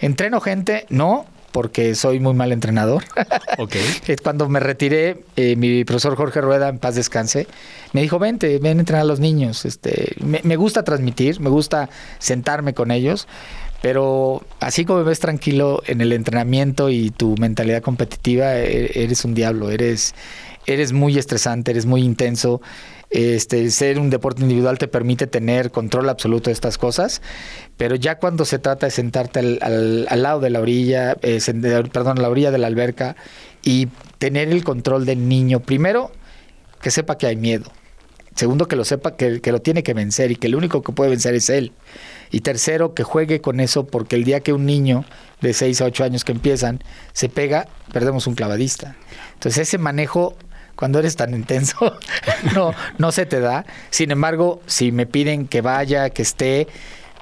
Entreno 0.00 0.40
gente, 0.40 0.86
no, 0.90 1.26
porque 1.52 1.94
soy 1.94 2.18
muy 2.18 2.34
mal 2.34 2.50
entrenador. 2.52 3.04
Ok. 3.58 3.76
Cuando 4.22 4.48
me 4.48 4.60
retiré, 4.60 5.24
eh, 5.36 5.56
mi 5.56 5.84
profesor 5.84 6.16
Jorge 6.16 6.40
Rueda, 6.40 6.68
en 6.68 6.78
paz 6.78 6.94
descanse, 6.94 7.46
me 7.92 8.00
dijo, 8.00 8.18
vente, 8.18 8.58
ven 8.58 8.78
a 8.78 8.80
entrenar 8.80 9.02
a 9.02 9.04
los 9.04 9.20
niños. 9.20 9.66
Este, 9.66 10.14
me, 10.24 10.40
me 10.42 10.56
gusta 10.56 10.84
transmitir, 10.84 11.38
me 11.38 11.50
gusta 11.50 11.90
sentarme 12.18 12.72
con 12.72 12.90
ellos, 12.90 13.28
pero 13.82 14.42
así 14.60 14.84
como 14.84 15.04
ves 15.04 15.18
tranquilo 15.18 15.82
en 15.86 16.00
el 16.00 16.12
entrenamiento 16.12 16.88
y 16.88 17.10
tu 17.10 17.36
mentalidad 17.36 17.82
competitiva, 17.82 18.56
e-, 18.56 19.02
eres 19.02 19.24
un 19.24 19.34
diablo, 19.34 19.70
eres, 19.70 20.14
eres 20.66 20.92
muy 20.92 21.18
estresante, 21.18 21.72
eres 21.72 21.84
muy 21.84 22.02
intenso. 22.02 22.62
Este, 23.10 23.70
ser 23.70 23.98
un 23.98 24.08
deporte 24.08 24.40
individual 24.40 24.78
te 24.78 24.88
permite 24.88 25.26
tener 25.26 25.70
control 25.70 26.08
absoluto 26.08 26.48
de 26.48 26.54
estas 26.54 26.78
cosas, 26.78 27.20
pero 27.76 27.94
ya 27.94 28.18
cuando 28.18 28.46
se 28.46 28.58
trata 28.58 28.86
de 28.86 28.90
sentarte 28.90 29.40
al, 29.40 30.06
al, 30.08 30.22
lado 30.22 30.40
de 30.40 30.48
la 30.48 30.60
orilla, 30.60 31.16
eh, 31.20 31.38
perdón, 31.92 32.18
a 32.18 32.22
la 32.22 32.30
orilla 32.30 32.50
de 32.50 32.56
la 32.56 32.68
alberca 32.68 33.16
y 33.62 33.88
tener 34.16 34.48
el 34.48 34.64
control 34.64 35.04
del 35.04 35.28
niño, 35.28 35.60
primero, 35.60 36.10
que 36.80 36.90
sepa 36.90 37.18
que 37.18 37.26
hay 37.26 37.36
miedo, 37.36 37.70
Segundo, 38.34 38.66
que 38.66 38.76
lo 38.76 38.84
sepa 38.84 39.16
que, 39.16 39.40
que, 39.40 39.52
lo 39.52 39.60
tiene 39.60 39.82
que 39.82 39.94
vencer 39.94 40.30
y 40.30 40.36
que 40.36 40.46
el 40.46 40.54
único 40.54 40.82
que 40.82 40.92
puede 40.92 41.10
vencer 41.10 41.34
es 41.34 41.50
él. 41.50 41.72
Y 42.30 42.40
tercero, 42.40 42.94
que 42.94 43.02
juegue 43.02 43.40
con 43.40 43.60
eso 43.60 43.86
porque 43.86 44.16
el 44.16 44.24
día 44.24 44.40
que 44.40 44.52
un 44.52 44.64
niño 44.64 45.04
de 45.40 45.52
6 45.52 45.82
a 45.82 45.84
8 45.86 46.04
años 46.04 46.24
que 46.24 46.32
empiezan 46.32 46.82
se 47.12 47.28
pega, 47.28 47.68
perdemos 47.92 48.26
un 48.26 48.34
clavadista. 48.34 48.96
Entonces 49.34 49.68
ese 49.68 49.78
manejo 49.78 50.36
cuando 50.76 50.98
eres 50.98 51.16
tan 51.16 51.34
intenso, 51.34 51.98
no, 52.54 52.74
no 52.98 53.12
se 53.12 53.26
te 53.26 53.40
da. 53.40 53.64
Sin 53.90 54.10
embargo, 54.10 54.62
si 54.66 54.92
me 54.92 55.06
piden 55.06 55.46
que 55.46 55.60
vaya, 55.60 56.10
que 56.10 56.22
esté, 56.22 56.66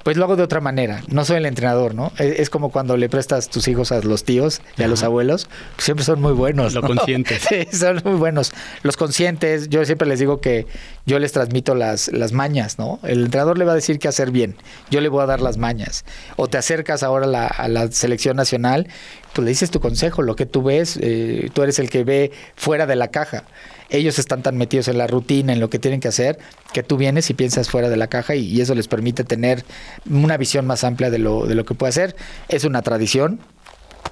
pues 0.03 0.17
lo 0.17 0.25
hago 0.25 0.35
de 0.35 0.43
otra 0.43 0.61
manera. 0.61 1.01
No 1.07 1.25
soy 1.25 1.37
el 1.37 1.45
entrenador, 1.45 1.95
¿no? 1.95 2.11
Es, 2.17 2.49
como 2.49 2.71
cuando 2.71 2.97
le 2.97 3.09
prestas 3.09 3.49
tus 3.49 3.67
hijos 3.67 3.91
a 3.91 4.01
los 4.01 4.23
tíos 4.23 4.61
y 4.77 4.83
a 4.83 4.87
los 4.87 5.03
abuelos. 5.03 5.47
Pues 5.75 5.85
siempre 5.85 6.05
son 6.05 6.21
muy 6.21 6.33
buenos. 6.33 6.73
Lo 6.73 6.81
conscientes. 6.81 7.41
Sí, 7.51 7.67
son 7.71 8.01
muy 8.05 8.13
buenos. 8.13 8.53
Los 8.81 8.95
conscientes, 8.95 9.67
yo 9.67 9.83
siempre 9.83 10.07
les 10.07 10.19
digo 10.19 10.39
que 10.39 10.67
yo 11.05 11.19
les 11.19 11.33
transmito 11.33 11.75
las, 11.75 12.07
las 12.13 12.31
mañas, 12.31 12.79
¿no? 12.79 12.99
El 13.03 13.25
entrenador 13.25 13.57
le 13.57 13.65
va 13.65 13.73
a 13.73 13.75
decir 13.75 13.99
qué 13.99 14.07
hacer 14.07 14.31
bien. 14.31 14.55
Yo 14.89 15.01
le 15.01 15.09
voy 15.09 15.21
a 15.21 15.25
dar 15.25 15.41
las 15.41 15.57
mañas. 15.57 16.05
O 16.37 16.47
te 16.47 16.57
acercas 16.57 17.03
ahora 17.03 17.25
a 17.25 17.29
la, 17.29 17.47
a 17.47 17.67
la 17.67 17.91
selección 17.91 18.37
nacional, 18.37 18.87
pues 19.33 19.43
le 19.43 19.49
dices 19.49 19.71
tu 19.71 19.79
consejo, 19.79 20.21
lo 20.21 20.35
que 20.35 20.45
tú 20.45 20.63
ves. 20.63 20.97
Eh, 21.01 21.49
tú 21.53 21.63
eres 21.63 21.79
el 21.79 21.89
que 21.89 22.03
ve 22.03 22.31
fuera 22.55 22.85
de 22.85 22.95
la 22.95 23.09
caja 23.09 23.43
ellos 23.91 24.19
están 24.19 24.41
tan 24.41 24.57
metidos 24.57 24.87
en 24.87 24.97
la 24.97 25.05
rutina, 25.05 25.53
en 25.53 25.59
lo 25.59 25.69
que 25.69 25.77
tienen 25.77 25.99
que 25.99 26.07
hacer, 26.07 26.39
que 26.73 26.81
tú 26.81 26.97
vienes 26.97 27.29
y 27.29 27.33
piensas 27.33 27.69
fuera 27.69 27.89
de 27.89 27.97
la 27.97 28.07
caja 28.07 28.35
y, 28.35 28.61
eso 28.61 28.73
les 28.75 28.87
permite 28.87 29.23
tener 29.23 29.65
una 30.09 30.37
visión 30.37 30.65
más 30.65 30.83
amplia 30.83 31.09
de 31.09 31.17
lo, 31.17 31.45
de 31.45 31.55
lo 31.55 31.65
que 31.65 31.73
puede 31.73 31.89
hacer. 31.89 32.15
Es 32.47 32.63
una 32.63 32.81
tradición. 32.81 33.39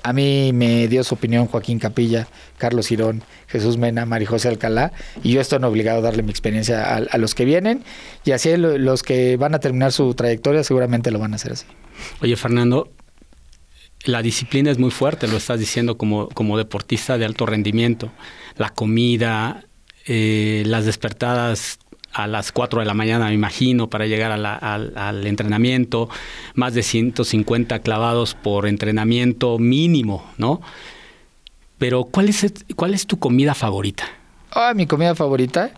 A 0.02 0.12
mí 0.14 0.52
me 0.54 0.88
dio 0.88 1.04
su 1.04 1.16
opinión 1.16 1.48
Joaquín 1.48 1.78
Capilla, 1.78 2.28
Carlos 2.58 2.88
Girón, 2.88 3.24
Jesús 3.48 3.78
Mena, 3.78 4.06
María 4.06 4.28
José 4.28 4.48
Alcalá, 4.48 4.92
y 5.24 5.34
yo 5.34 5.42
estoy 5.42 5.64
obligado 5.64 6.00
a 6.00 6.02
darle 6.02 6.24
mi 6.24 6.32
experiencia 6.32 6.96
a, 6.96 7.18
los 7.18 7.36
que 7.36 7.46
vienen, 7.46 7.84
y 8.24 8.32
así 8.32 8.56
los 8.56 9.04
que 9.04 9.36
van 9.38 9.56
a 9.56 9.60
terminar 9.60 9.92
su 9.92 10.14
trayectoria 10.14 10.64
seguramente 10.64 11.12
lo 11.12 11.20
van 11.20 11.34
a 11.34 11.36
hacer 11.36 11.52
así. 11.52 11.66
Oye, 12.22 12.36
Fernando, 12.38 12.92
la 14.06 14.22
disciplina 14.22 14.72
es 14.72 14.78
muy 14.78 14.92
fuerte, 14.92 15.28
lo 15.28 15.38
estás 15.38 15.60
diciendo 15.60 15.98
como, 15.98 16.30
como 16.30 16.58
deportista 16.58 17.18
de 17.18 17.26
alto 17.26 17.46
rendimiento. 17.46 18.12
La 18.56 18.70
comida, 18.70 19.66
eh, 20.12 20.64
las 20.66 20.86
despertadas 20.86 21.78
a 22.14 22.26
las 22.26 22.52
4 22.52 22.80
de 22.80 22.86
la 22.88 22.96
mañana, 22.96 23.28
me 23.28 23.34
imagino, 23.36 23.92
para 23.92 24.08
llegar 24.08 24.32
al, 24.32 25.28
entrenamiento, 25.28 26.10
más 26.56 26.74
de 26.74 26.82
150 26.82 27.78
clavados 27.80 28.34
por 28.34 28.68
entrenamiento 28.68 29.60
mínimo, 29.60 30.26
¿no? 30.40 30.62
Pero 31.78 32.06
¿cuál 32.06 32.30
es, 32.30 32.52
cuál 32.76 32.96
es 32.96 33.06
tu 33.06 33.20
comida 33.20 33.54
favorita? 33.54 34.06
Ah, 34.52 34.74
mi 34.76 34.88
comida 34.88 35.14
favorita, 35.14 35.70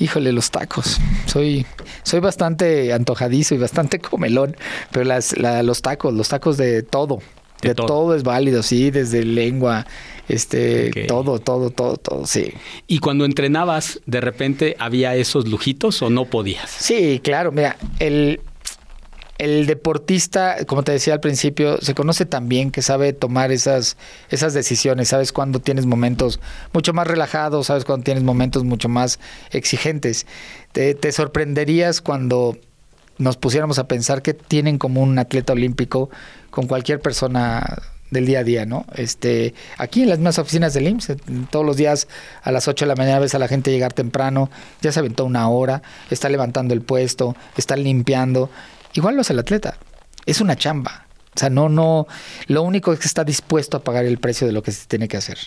híjole, 0.00 0.32
los 0.32 0.50
tacos. 0.50 0.98
Soy, 1.26 1.64
soy 2.02 2.18
bastante 2.18 2.92
antojadizo 2.92 3.54
y 3.54 3.58
bastante 3.58 4.00
comelón, 4.00 4.56
pero 4.90 5.04
las, 5.04 5.36
los 5.38 5.82
tacos, 5.82 6.12
los 6.14 6.28
tacos 6.28 6.56
de 6.56 6.82
todo, 6.82 7.20
de, 7.62 7.74
todo. 7.74 8.14
es 8.14 8.22
válido, 8.22 8.62
sí, 8.62 8.90
desde 8.90 9.24
lengua, 9.24 9.86
este, 10.28 11.06
todo, 11.06 11.38
todo, 11.38 11.70
todo, 11.70 11.96
todo, 11.96 12.26
sí. 12.26 12.52
¿Y 12.86 12.98
cuando 12.98 13.24
entrenabas, 13.24 14.00
de 14.06 14.20
repente 14.20 14.76
había 14.78 15.14
esos 15.16 15.48
lujitos 15.48 16.02
o 16.02 16.10
no 16.10 16.26
podías? 16.26 16.70
Sí, 16.70 17.20
claro, 17.22 17.50
mira, 17.52 17.76
el, 17.98 18.40
el 19.38 19.66
deportista, 19.66 20.64
como 20.66 20.82
te 20.82 20.92
decía 20.92 21.14
al 21.14 21.20
principio, 21.20 21.78
se 21.80 21.94
conoce 21.94 22.26
también 22.26 22.70
que 22.70 22.82
sabe 22.82 23.12
tomar 23.12 23.52
esas, 23.52 23.96
esas 24.30 24.52
decisiones, 24.52 25.08
sabes 25.08 25.32
cuando 25.32 25.60
tienes 25.60 25.86
momentos 25.86 26.40
mucho 26.72 26.92
más 26.92 27.06
relajados, 27.06 27.68
sabes 27.68 27.84
cuando 27.84 28.04
tienes 28.04 28.24
momentos 28.24 28.64
mucho 28.64 28.88
más 28.88 29.18
exigentes. 29.50 30.26
Te, 30.72 30.94
te 30.94 31.12
sorprenderías 31.12 32.00
cuando 32.00 32.56
nos 33.18 33.36
pusiéramos 33.36 33.78
a 33.78 33.88
pensar 33.88 34.22
que 34.22 34.34
tienen 34.34 34.78
como 34.78 35.02
un 35.02 35.18
atleta 35.18 35.52
olímpico 35.52 36.10
con 36.58 36.66
cualquier 36.66 36.98
persona 36.98 37.78
del 38.10 38.26
día 38.26 38.40
a 38.40 38.42
día, 38.42 38.66
¿no? 38.66 38.84
Este, 38.96 39.54
aquí 39.76 40.02
en 40.02 40.08
las 40.08 40.18
mismas 40.18 40.40
oficinas 40.40 40.74
del 40.74 40.88
IMSS, 40.88 41.12
todos 41.50 41.64
los 41.64 41.76
días 41.76 42.08
a 42.42 42.50
las 42.50 42.66
8 42.66 42.84
de 42.84 42.88
la 42.88 42.96
mañana 42.96 43.20
ves 43.20 43.36
a 43.36 43.38
la 43.38 43.46
gente 43.46 43.70
llegar 43.70 43.92
temprano, 43.92 44.50
ya 44.80 44.90
se 44.90 44.98
aventó 44.98 45.24
una 45.24 45.48
hora, 45.48 45.82
está 46.10 46.28
levantando 46.28 46.74
el 46.74 46.80
puesto, 46.80 47.36
está 47.56 47.76
limpiando. 47.76 48.50
Igual 48.94 49.14
lo 49.14 49.20
hace 49.20 49.34
el 49.34 49.38
atleta. 49.38 49.76
Es 50.26 50.40
una 50.40 50.56
chamba. 50.56 51.06
O 51.36 51.38
sea, 51.38 51.48
no, 51.48 51.68
no, 51.68 52.08
lo 52.48 52.62
único 52.64 52.92
es 52.92 52.98
que 52.98 53.06
está 53.06 53.22
dispuesto 53.22 53.76
a 53.76 53.84
pagar 53.84 54.04
el 54.04 54.18
precio 54.18 54.44
de 54.48 54.52
lo 54.52 54.64
que 54.64 54.72
se 54.72 54.88
tiene 54.88 55.06
que 55.06 55.16
hacer. 55.16 55.38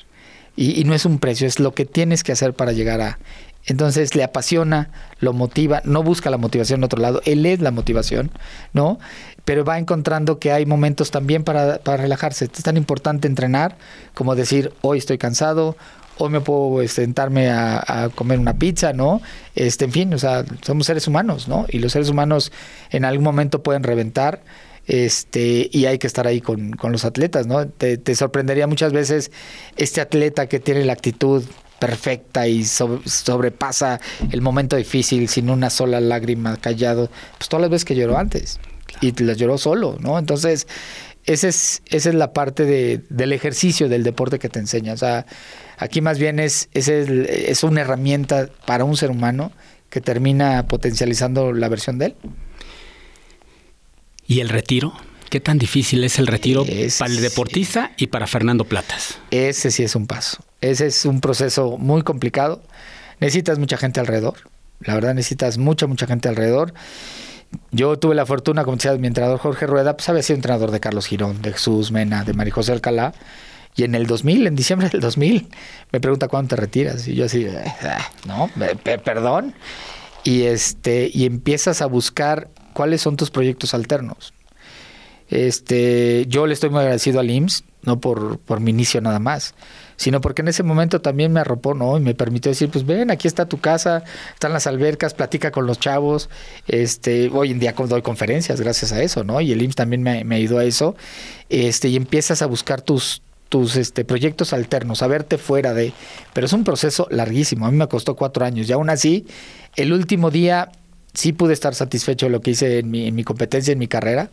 Y, 0.55 0.79
y 0.79 0.85
no 0.85 0.93
es 0.93 1.03
un 1.03 1.19
precio, 1.19 1.45
es 1.45 1.59
lo 1.59 1.73
que 1.73 1.83
tienes 1.83 2.23
que 2.23 2.31
hacer 2.31 2.53
para 2.53 2.71
llegar 2.71 3.01
a. 3.01 3.19
Entonces 3.65 4.15
le 4.15 4.23
apasiona, 4.23 4.89
lo 5.19 5.33
motiva, 5.33 5.81
no 5.85 6.03
busca 6.03 6.29
la 6.29 6.37
motivación 6.37 6.79
en 6.79 6.83
otro 6.85 6.99
lado, 6.99 7.21
él 7.25 7.45
es 7.45 7.59
la 7.59 7.71
motivación, 7.71 8.31
¿no? 8.73 8.99
pero 9.45 9.65
va 9.65 9.79
encontrando 9.79 10.39
que 10.39 10.51
hay 10.51 10.65
momentos 10.65 11.11
también 11.11 11.43
para, 11.43 11.79
para 11.79 11.97
relajarse. 11.97 12.45
Es 12.45 12.63
tan 12.63 12.77
importante 12.77 13.27
entrenar 13.27 13.75
como 14.13 14.35
decir, 14.35 14.71
hoy 14.81 14.99
estoy 14.99 15.17
cansado, 15.17 15.75
hoy 16.17 16.29
me 16.29 16.41
puedo 16.41 16.81
este, 16.81 17.01
sentarme 17.01 17.49
a, 17.49 18.09
comer 18.15 18.39
una 18.39 18.53
pizza, 18.53 18.93
¿no? 18.93 19.21
Este, 19.55 19.85
en 19.85 19.91
fin, 19.91 20.13
o 20.13 20.17
sea, 20.17 20.45
somos 20.61 20.85
seres 20.85 21.07
humanos, 21.07 21.47
¿no? 21.47 21.65
Y 21.69 21.79
los 21.79 21.91
seres 21.91 22.09
humanos 22.09 22.51
en 22.91 23.05
algún 23.05 23.23
momento 23.23 23.63
pueden 23.63 23.83
reventar. 23.83 24.41
Este, 24.87 25.69
y 25.71 25.85
hay 25.85 25.99
que 25.99 26.07
estar 26.07 26.27
ahí 26.27 26.41
con, 26.41 26.75
los 26.81 27.05
atletas, 27.05 27.47
¿no? 27.47 27.67
Te, 27.67 28.15
sorprendería 28.15 28.67
muchas 28.67 28.91
veces 28.93 29.31
este 29.77 30.01
atleta 30.01 30.47
que 30.47 30.59
tiene 30.59 30.83
la 30.85 30.93
actitud 30.93 31.43
perfecta 31.81 32.47
y 32.47 32.63
sobrepasa 32.63 33.99
el 34.31 34.41
momento 34.41 34.75
difícil 34.75 35.27
sin 35.27 35.49
una 35.49 35.71
sola 35.71 35.99
lágrima 35.99 36.57
callado, 36.57 37.09
pues 37.39 37.49
todas 37.49 37.61
las 37.61 37.71
veces 37.71 37.85
que 37.85 37.95
lloró 37.95 38.19
antes 38.19 38.59
y 39.01 39.11
las 39.23 39.35
lloró 39.37 39.57
solo, 39.57 39.97
¿no? 39.99 40.19
Entonces, 40.19 40.67
esa 41.25 41.47
es, 41.47 41.81
esa 41.89 42.09
es 42.09 42.15
la 42.15 42.33
parte 42.33 42.65
de, 42.65 43.01
del 43.09 43.33
ejercicio, 43.33 43.89
del 43.89 44.03
deporte 44.03 44.37
que 44.37 44.47
te 44.47 44.59
enseña. 44.59 44.93
O 44.93 44.97
sea, 44.97 45.25
aquí 45.77 46.01
más 46.01 46.19
bien 46.19 46.39
es, 46.39 46.69
es, 46.75 46.87
es 46.87 47.63
una 47.63 47.81
herramienta 47.81 48.47
para 48.67 48.83
un 48.83 48.95
ser 48.95 49.09
humano 49.09 49.51
que 49.89 50.01
termina 50.01 50.67
potencializando 50.67 51.51
la 51.51 51.67
versión 51.67 51.97
de 51.97 52.05
él. 52.05 52.15
¿Y 54.27 54.41
el 54.41 54.49
retiro? 54.49 54.93
¿Qué 55.31 55.39
tan 55.39 55.57
difícil 55.57 56.03
es 56.03 56.19
el 56.19 56.27
retiro 56.27 56.63
para 56.99 57.11
el 57.11 57.21
deportista 57.21 57.91
y 57.97 58.07
para 58.07 58.27
Fernando 58.27 58.65
Platas? 58.65 59.17
Ese 59.31 59.71
sí 59.71 59.81
es 59.81 59.95
un 59.95 60.05
paso. 60.05 60.43
Ese 60.61 60.87
es 60.87 61.05
un 61.05 61.21
proceso 61.21 61.77
muy 61.77 62.03
complicado. 62.03 62.61
Necesitas 63.19 63.59
mucha 63.59 63.77
gente 63.77 63.99
alrededor. 63.99 64.35
La 64.79 64.95
verdad 64.95 65.13
necesitas 65.13 65.57
mucha, 65.57 65.87
mucha 65.87 66.07
gente 66.07 66.29
alrededor. 66.29 66.73
Yo 67.71 67.97
tuve 67.99 68.15
la 68.15 68.25
fortuna, 68.25 68.63
como 68.63 68.77
decía 68.77 68.93
mi 68.93 69.07
entrenador 69.07 69.39
Jorge 69.39 69.67
Rueda, 69.67 69.97
pues 69.97 70.07
había 70.09 70.23
sido 70.23 70.35
entrenador 70.35 70.71
de 70.71 70.79
Carlos 70.79 71.05
Girón, 71.05 71.41
de 71.41 71.51
Jesús 71.51 71.91
Mena, 71.91 72.23
de 72.23 72.33
María 72.33 72.53
José 72.53 72.71
Alcalá. 72.71 73.13
Y 73.75 73.83
en 73.83 73.95
el 73.95 74.05
2000, 74.05 74.47
en 74.47 74.55
diciembre 74.55 74.89
del 74.89 75.01
2000, 75.01 75.47
me 75.91 75.99
pregunta 75.99 76.27
cuándo 76.27 76.49
te 76.49 76.61
retiras. 76.61 77.07
Y 77.07 77.15
yo 77.15 77.25
así, 77.25 77.47
ah, 77.47 78.11
no, 78.27 78.49
perdón. 79.03 79.53
Y, 80.23 80.43
este, 80.43 81.09
y 81.13 81.25
empiezas 81.25 81.81
a 81.81 81.87
buscar 81.87 82.49
cuáles 82.73 83.01
son 83.01 83.17
tus 83.17 83.31
proyectos 83.31 83.73
alternos. 83.73 84.33
Este, 85.29 86.25
yo 86.27 86.45
le 86.45 86.53
estoy 86.53 86.69
muy 86.69 86.79
agradecido 86.79 87.19
al 87.19 87.31
IMSS, 87.31 87.63
no 87.83 87.99
por, 87.99 88.39
por 88.39 88.59
mi 88.59 88.71
inicio 88.71 88.99
nada 89.01 89.19
más, 89.19 89.55
sino 90.01 90.19
porque 90.19 90.41
en 90.41 90.47
ese 90.47 90.63
momento 90.63 90.99
también 90.99 91.31
me 91.31 91.41
arropó, 91.41 91.75
¿no? 91.75 91.95
Y 91.95 92.01
me 92.01 92.15
permitió 92.15 92.49
decir, 92.49 92.69
pues 92.71 92.87
ven, 92.87 93.11
aquí 93.11 93.27
está 93.27 93.45
tu 93.45 93.59
casa, 93.59 94.03
están 94.33 94.51
las 94.51 94.65
albercas, 94.65 95.13
platica 95.13 95.51
con 95.51 95.67
los 95.67 95.79
chavos. 95.79 96.27
Este, 96.67 97.29
hoy 97.31 97.51
en 97.51 97.59
día 97.59 97.75
doy 97.77 98.01
conferencias 98.01 98.59
gracias 98.59 98.93
a 98.93 99.03
eso, 99.03 99.23
¿no? 99.23 99.39
Y 99.41 99.51
el 99.51 99.61
IMSS 99.61 99.75
también 99.75 100.01
me, 100.01 100.23
me 100.23 100.37
ayudó 100.37 100.57
a 100.57 100.65
eso. 100.65 100.95
Este, 101.49 101.89
y 101.89 101.97
empiezas 101.97 102.41
a 102.41 102.47
buscar 102.47 102.81
tus, 102.81 103.21
tus 103.47 103.75
este, 103.75 104.03
proyectos 104.03 104.53
alternos, 104.53 105.03
a 105.03 105.07
verte 105.07 105.37
fuera 105.37 105.75
de... 105.75 105.93
Pero 106.33 106.47
es 106.47 106.53
un 106.53 106.63
proceso 106.63 107.07
larguísimo, 107.11 107.67
a 107.67 107.71
mí 107.71 107.77
me 107.77 107.87
costó 107.87 108.15
cuatro 108.15 108.43
años 108.43 108.67
y 108.67 108.73
aún 108.73 108.89
así, 108.89 109.27
el 109.75 109.93
último 109.93 110.31
día 110.31 110.71
sí 111.13 111.31
pude 111.31 111.53
estar 111.53 111.75
satisfecho 111.75 112.25
de 112.25 112.31
lo 112.31 112.41
que 112.41 112.51
hice 112.51 112.79
en 112.79 112.89
mi, 112.89 113.05
en 113.07 113.13
mi 113.13 113.23
competencia, 113.23 113.71
en 113.71 113.77
mi 113.77 113.87
carrera, 113.87 114.31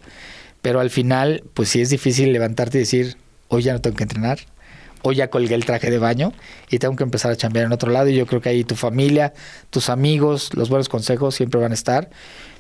pero 0.63 0.81
al 0.81 0.89
final, 0.89 1.45
pues 1.53 1.69
sí 1.69 1.83
es 1.83 1.91
difícil 1.91 2.33
levantarte 2.33 2.79
y 2.79 2.81
decir, 2.81 3.19
hoy 3.49 3.65
ya 3.65 3.75
no 3.75 3.83
tengo 3.83 3.97
que 3.97 4.05
entrenar, 4.05 4.39
o 5.09 5.13
ya 5.13 5.31
colgué 5.31 5.55
el 5.55 5.65
traje 5.65 5.91
de 5.91 5.99
baño 5.99 6.35
y 6.71 6.79
tengo 6.79 6.95
que 6.95 7.03
empezar 7.03 7.33
a 7.33 7.37
chambear 7.37 7.65
en 7.65 7.73
otro 7.73 7.91
lado. 7.91 8.09
Y 8.09 8.17
yo 8.17 8.27
creo 8.27 8.43
que 8.43 8.51
ahí 8.51 8.63
tu 8.63 8.75
familia, 8.75 9.33
tus 9.71 9.89
amigos, 9.89 10.55
los 10.55 10.69
buenos 10.69 10.91
consejos 10.91 11.35
siempre 11.35 11.59
van 11.59 11.73
a 11.73 11.75
estar. 11.75 12.11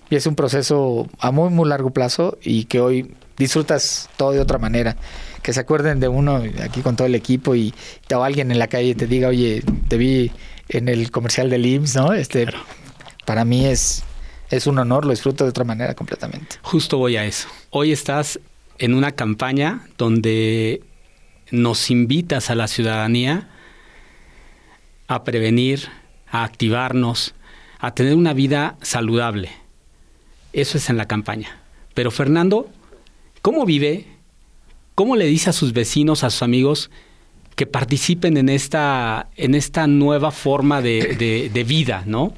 Y 0.08 0.16
es 0.16 0.26
un 0.26 0.34
proceso 0.34 1.06
a 1.18 1.30
muy, 1.30 1.50
muy 1.50 1.68
largo 1.68 1.90
plazo 1.90 2.38
y 2.42 2.64
que 2.64 2.80
hoy 2.80 3.14
disfrutas 3.37 4.08
todo 4.16 4.32
de 4.32 4.40
otra 4.40 4.56
manera. 4.56 4.96
Que 5.42 5.52
se 5.52 5.61
acuerden 5.61 6.00
de 6.00 6.08
uno 6.08 6.42
aquí 6.62 6.80
con 6.80 6.96
todo 6.96 7.06
el 7.06 7.14
equipo 7.14 7.54
y 7.54 7.74
o 8.14 8.24
alguien 8.24 8.50
en 8.50 8.58
la 8.58 8.68
calle 8.68 8.94
te 8.94 9.06
diga, 9.06 9.28
oye, 9.28 9.62
te 9.88 9.98
vi 9.98 10.32
en 10.70 10.88
el 10.88 11.11
comercial 11.11 11.50
del 11.50 11.66
IMSS, 11.66 11.96
¿no? 11.96 12.12
Este, 12.14 12.46
Para 13.26 13.44
mí 13.44 13.66
es, 13.66 14.04
es 14.50 14.66
un 14.66 14.78
honor, 14.78 15.04
lo 15.04 15.11
disfruto 15.11 15.44
de 15.44 15.50
otra 15.50 15.64
manera 15.64 15.94
completamente. 15.94 16.56
Justo 16.62 16.96
voy 16.96 17.18
a 17.18 17.26
eso. 17.26 17.48
Hoy 17.68 17.92
estás 17.92 18.40
en 18.78 18.94
una 18.94 19.12
campaña 19.12 19.87
donde 19.98 20.82
nos 21.50 21.90
invitas 21.90 22.50
a 22.50 22.54
la 22.54 22.68
ciudadanía 22.68 23.48
a 25.06 25.24
prevenir, 25.24 25.88
a 26.30 26.44
activarnos, 26.44 27.34
a 27.78 27.94
tener 27.94 28.14
una 28.14 28.34
vida 28.34 28.76
saludable. 28.82 29.50
Eso 30.52 30.78
es 30.78 30.90
en 30.90 30.96
la 30.96 31.06
campaña. 31.06 31.61
Pero 31.94 32.11
Fernando, 32.11 32.68
¿cómo 33.42 33.64
vive? 33.64 34.06
¿Cómo 34.94 35.16
le 35.16 35.26
dice 35.26 35.50
a 35.50 35.52
sus 35.52 35.72
vecinos, 35.72 36.24
a 36.24 36.30
sus 36.30 36.42
amigos, 36.42 36.90
que 37.56 37.66
participen 37.66 38.37
en 38.37 38.48
esta, 38.48 39.28
en 39.37 39.54
esta 39.54 39.87
nueva 39.87 40.30
forma 40.30 40.80
de, 40.80 41.50
de, 41.52 41.64
vida, 41.64 42.04
¿no? 42.06 42.32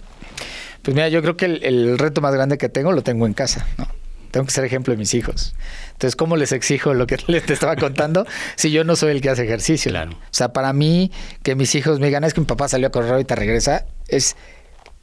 Pues 0.81 0.95
mira, 0.95 1.09
yo 1.09 1.21
creo 1.21 1.37
que 1.37 1.45
el, 1.45 1.63
el, 1.63 1.99
reto 1.99 2.23
más 2.23 2.33
grande 2.33 2.57
que 2.57 2.71
tengo 2.71 2.93
lo 2.93 3.03
tengo 3.03 3.27
en 3.27 3.35
casa, 3.35 3.67
¿no? 3.77 3.87
Tengo 4.31 4.47
que 4.47 4.53
ser 4.53 4.65
ejemplo 4.65 4.93
de 4.93 4.99
mis 4.99 5.15
hijos. 5.15 5.55
Entonces, 5.93 6.17
¿cómo 6.17 6.37
les 6.37 6.53
exijo 6.53 6.95
lo 6.95 7.07
que 7.07 7.19
les 7.27 7.45
te 7.45 7.53
estaba 7.53 7.77
contando 7.77 8.27
si 8.57 8.71
yo 8.71 8.85
no 8.85 8.97
soy 8.97 9.13
el 9.13 9.21
que 9.21 9.31
hace 9.31 9.45
ejercicio? 9.45 9.91
Claro. 9.91 10.13
O 10.13 10.33
sea, 10.33 10.53
para 10.53 10.73
mí, 10.73 11.11
que 11.43 11.55
mis 11.55 11.75
hijos 11.75 12.01
me 12.01 12.07
digan, 12.07 12.25
es 12.25 12.35
que 12.35 12.41
mi 12.41 12.47
papá 12.47 12.69
salió 12.69 12.89
a 12.89 12.91
correr 12.91 13.21
y 13.21 13.25
te 13.25 13.35
regresa, 13.35 13.87
es 14.09 14.37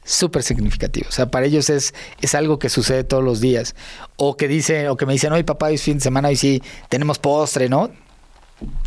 súper 0.04 0.42
significativo. 0.42 1.06
O 1.08 1.12
sea, 1.12 1.30
para 1.30 1.46
ellos 1.46 1.68
es, 1.70 1.94
es 2.20 2.34
algo 2.34 2.58
que 2.58 2.68
sucede 2.68 3.04
todos 3.04 3.22
los 3.22 3.40
días. 3.40 3.74
O 4.16 4.36
que 4.36 4.48
dicen, 4.48 4.88
o 4.88 4.96
que 4.96 5.06
me 5.06 5.12
dicen, 5.12 5.32
oye 5.32 5.44
papá, 5.44 5.66
hoy 5.66 5.74
es 5.74 5.82
fin 5.82 5.98
de 5.98 6.00
semana, 6.00 6.28
hoy 6.28 6.36
sí 6.36 6.62
tenemos 6.88 7.18
postre, 7.18 7.68
¿no? 7.68 7.90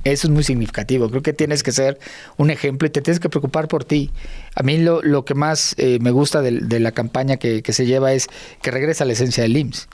Eso 0.03 0.27
es 0.27 0.33
muy 0.33 0.43
significativo. 0.43 1.09
Creo 1.09 1.21
que 1.21 1.31
tienes 1.31 1.63
que 1.63 1.71
ser 1.71 1.99
un 2.37 2.49
ejemplo 2.49 2.87
y 2.87 2.91
te 2.91 3.01
tienes 3.01 3.19
que 3.19 3.29
preocupar 3.29 3.67
por 3.67 3.85
ti. 3.85 4.11
A 4.55 4.63
mí 4.63 4.77
lo, 4.77 5.01
lo 5.01 5.23
que 5.23 5.33
más 5.33 5.75
eh, 5.77 5.99
me 6.01 6.11
gusta 6.11 6.41
de, 6.41 6.79
la 6.79 6.91
campaña 6.91 7.37
que, 7.37 7.61
que, 7.61 7.71
se 7.71 7.85
lleva 7.85 8.11
es 8.11 8.27
que 8.61 8.71
regresa 8.71 9.03
a 9.03 9.07
la 9.07 9.13
esencia 9.13 9.43
del 9.43 9.55
IMSS. 9.55 9.87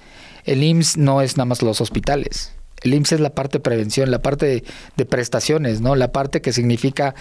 El 0.47 0.63
IMSS 0.63 0.97
no 0.97 1.21
es 1.21 1.37
nada 1.37 1.45
más 1.45 1.61
los 1.61 1.81
hospitales. 1.81 2.53
El 2.81 2.93
IMSS 2.93 3.13
es 3.13 3.19
la 3.19 3.35
parte 3.35 3.59
de 3.59 3.61
prevención, 3.61 4.09
la 4.09 4.21
parte 4.21 4.45
de, 4.45 4.63
de 4.95 5.05
prestaciones, 5.05 5.81
¿no? 5.81 5.95
La 5.95 6.11
parte 6.11 6.41
que 6.41 6.53
significa 6.53 7.13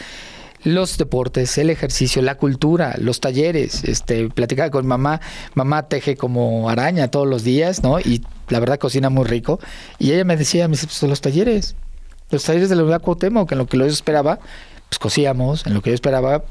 los 0.66 0.98
deportes, 0.98 1.58
el 1.58 1.70
ejercicio, 1.70 2.22
la 2.22 2.36
cultura, 2.36 2.96
los 2.98 3.20
talleres, 3.20 3.84
este, 3.84 4.28
platicaba 4.28 4.70
con 4.70 4.86
mamá, 4.86 5.20
mamá 5.54 5.88
teje 5.88 6.16
como 6.16 6.68
araña 6.68 7.08
todos 7.08 7.26
los 7.26 7.44
días, 7.44 7.82
¿no? 7.82 8.00
Y 8.00 8.24
la 8.48 8.58
verdad 8.58 8.78
cocina 8.78 9.10
muy 9.10 9.24
rico. 9.24 9.60
Y 9.98 10.12
ella 10.12 10.24
me 10.24 10.36
decía, 10.36 10.66
me 10.68 10.72
dice, 10.72 10.86
pues 10.86 11.02
los 11.02 11.20
talleres, 11.20 11.76
los 12.30 12.42
talleres 12.42 12.68
de 12.68 12.76
la 12.76 12.82
Unidad 12.82 13.00
Cuauhtémoc, 13.00 13.48
que 13.48 13.54
en 13.54 13.58
lo 13.58 13.66
que 13.66 13.78
yo 13.78 13.86
esperaba, 13.86 14.40
pues 14.88 14.98
cosíamos, 14.98 15.66
en 15.66 15.74
lo 15.74 15.82
que 15.82 15.90
yo 15.90 15.94
esperaba, 15.94 16.42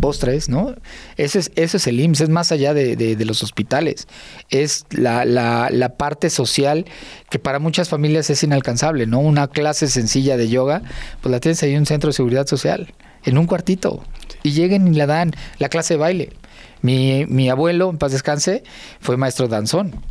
postres, 0.00 0.48
¿no? 0.48 0.74
Eso 1.16 1.38
es, 1.38 1.50
eso 1.56 1.76
es 1.76 1.86
el 1.86 2.00
IMSS, 2.00 2.22
es 2.22 2.28
más 2.28 2.52
allá 2.52 2.74
de, 2.74 2.96
de, 2.96 3.24
los 3.24 3.42
hospitales. 3.42 4.08
Es 4.50 4.84
la, 4.90 5.24
la, 5.24 5.68
la, 5.70 5.96
parte 5.96 6.30
social 6.30 6.86
que 7.28 7.38
para 7.38 7.58
muchas 7.58 7.88
familias 7.88 8.30
es 8.30 8.42
inalcanzable, 8.42 9.06
¿no? 9.06 9.20
Una 9.20 9.48
clase 9.48 9.88
sencilla 9.88 10.36
de 10.36 10.48
yoga, 10.48 10.82
pues 11.20 11.30
la 11.30 11.40
tienes 11.40 11.62
ahí 11.62 11.72
en 11.72 11.80
un 11.80 11.86
centro 11.86 12.08
de 12.08 12.14
seguridad 12.14 12.46
social 12.46 12.92
en 13.24 13.38
un 13.38 13.46
cuartito. 13.46 14.02
Y 14.42 14.52
lleguen 14.52 14.88
y 14.88 14.96
la 14.96 15.06
dan 15.06 15.32
la 15.58 15.68
clase 15.68 15.94
de 15.94 15.98
baile. 15.98 16.32
Mi, 16.82 17.26
mi 17.26 17.50
abuelo, 17.50 17.90
en 17.90 17.98
paz 17.98 18.12
descanse, 18.12 18.62
fue 19.00 19.16
maestro 19.16 19.48
danzón. 19.48 20.02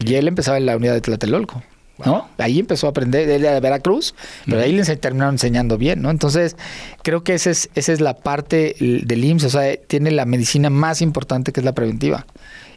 Y 0.00 0.14
él 0.14 0.28
empezaba 0.28 0.56
en 0.56 0.66
la 0.66 0.76
unidad 0.76 0.94
de 0.94 1.00
Tlatelolco. 1.00 1.62
¿No? 2.04 2.28
Ahí 2.38 2.58
empezó 2.58 2.86
a 2.86 2.90
aprender, 2.90 3.28
él 3.28 3.42
de 3.42 3.60
Veracruz, 3.60 4.14
pero 4.44 4.60
ahí 4.60 4.72
le 4.72 4.84
terminaron 4.96 5.34
enseñando 5.34 5.78
bien, 5.78 6.02
¿no? 6.02 6.10
Entonces, 6.10 6.56
creo 7.02 7.24
que 7.24 7.34
esa 7.34 7.50
es, 7.50 7.70
esa 7.74 7.92
es 7.92 8.00
la 8.00 8.14
parte 8.14 8.76
del 8.80 9.24
IMSS, 9.24 9.44
o 9.44 9.50
sea, 9.50 9.76
tiene 9.76 10.10
la 10.10 10.26
medicina 10.26 10.70
más 10.70 11.00
importante 11.00 11.52
que 11.52 11.60
es 11.60 11.64
la 11.64 11.72
preventiva 11.72 12.26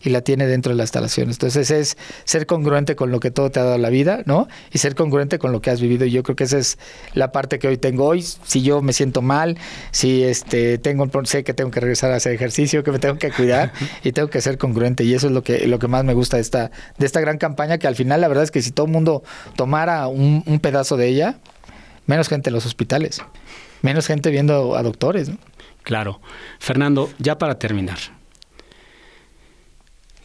y 0.02 0.10
la 0.10 0.22
tiene 0.22 0.48
dentro 0.48 0.72
de 0.72 0.78
la 0.78 0.84
instalación. 0.84 1.30
Entonces 1.30 1.72
es 1.72 1.98
ser 2.24 2.46
congruente 2.46 2.96
con 2.96 3.12
lo 3.12 3.20
que 3.20 3.32
todo 3.32 3.52
te 3.52 3.60
ha 3.60 3.64
dado 3.64 3.78
la 3.78 3.90
vida, 3.90 4.24
¿no? 4.26 4.48
Y 4.72 4.78
ser 4.78 4.96
congruente 4.96 5.40
con 5.40 5.52
lo 5.52 5.62
que 5.62 5.70
has 5.70 5.82
vivido. 5.82 6.06
Y 6.06 6.12
yo 6.12 6.24
creo 6.24 6.36
que 6.36 6.46
esa 6.46 6.58
es 6.58 6.78
la 7.14 7.32
parte 7.32 7.60
que 7.60 7.68
hoy 7.68 7.78
tengo 7.78 8.06
hoy. 8.06 8.22
Si 8.22 8.62
yo 8.62 8.82
me 8.82 8.94
siento 8.94 9.22
mal, 9.22 9.58
si 9.92 10.24
este 10.24 10.78
tengo 10.78 11.08
sé 11.26 11.44
que 11.44 11.54
tengo 11.54 11.72
que 11.72 11.80
regresar 11.80 12.12
a 12.12 12.16
hacer 12.16 12.34
ejercicio, 12.34 12.84
que 12.84 12.92
me 12.92 13.00
tengo 13.00 13.18
que 13.18 13.32
cuidar 13.32 13.74
y 14.04 14.12
tengo 14.12 14.30
que 14.30 14.42
ser 14.42 14.58
congruente. 14.58 15.04
Y 15.04 15.14
eso 15.14 15.28
es 15.28 15.34
lo 15.34 15.44
que, 15.44 15.68
lo 15.68 15.80
que 15.80 15.88
más 15.88 16.04
me 16.04 16.14
gusta 16.14 16.38
de 16.38 16.42
esta, 16.42 16.72
de 16.98 17.06
esta 17.06 17.20
gran 17.20 17.38
campaña, 17.38 17.78
que 17.78 17.88
al 17.88 17.96
final 17.96 18.22
la 18.22 18.28
verdad 18.28 18.44
es 18.44 18.52
que 18.52 18.62
si 18.62 18.72
todo 18.72 18.86
el 18.86 18.92
mundo 18.92 19.24
tomara 19.56 20.08
un, 20.08 20.44
un 20.46 20.60
pedazo 20.60 20.98
de 20.98 21.08
ella, 21.08 21.40
menos 22.06 22.28
gente 22.28 22.50
en 22.50 22.56
los 22.56 22.66
hospitales, 22.66 23.22
menos 23.82 24.08
gente 24.08 24.30
viendo 24.32 24.76
a 24.76 24.84
doctores, 24.84 25.30
¿no? 25.30 25.38
Claro. 25.84 26.20
Fernando, 26.60 27.10
ya 27.20 27.38
para 27.38 27.58
terminar, 27.58 27.98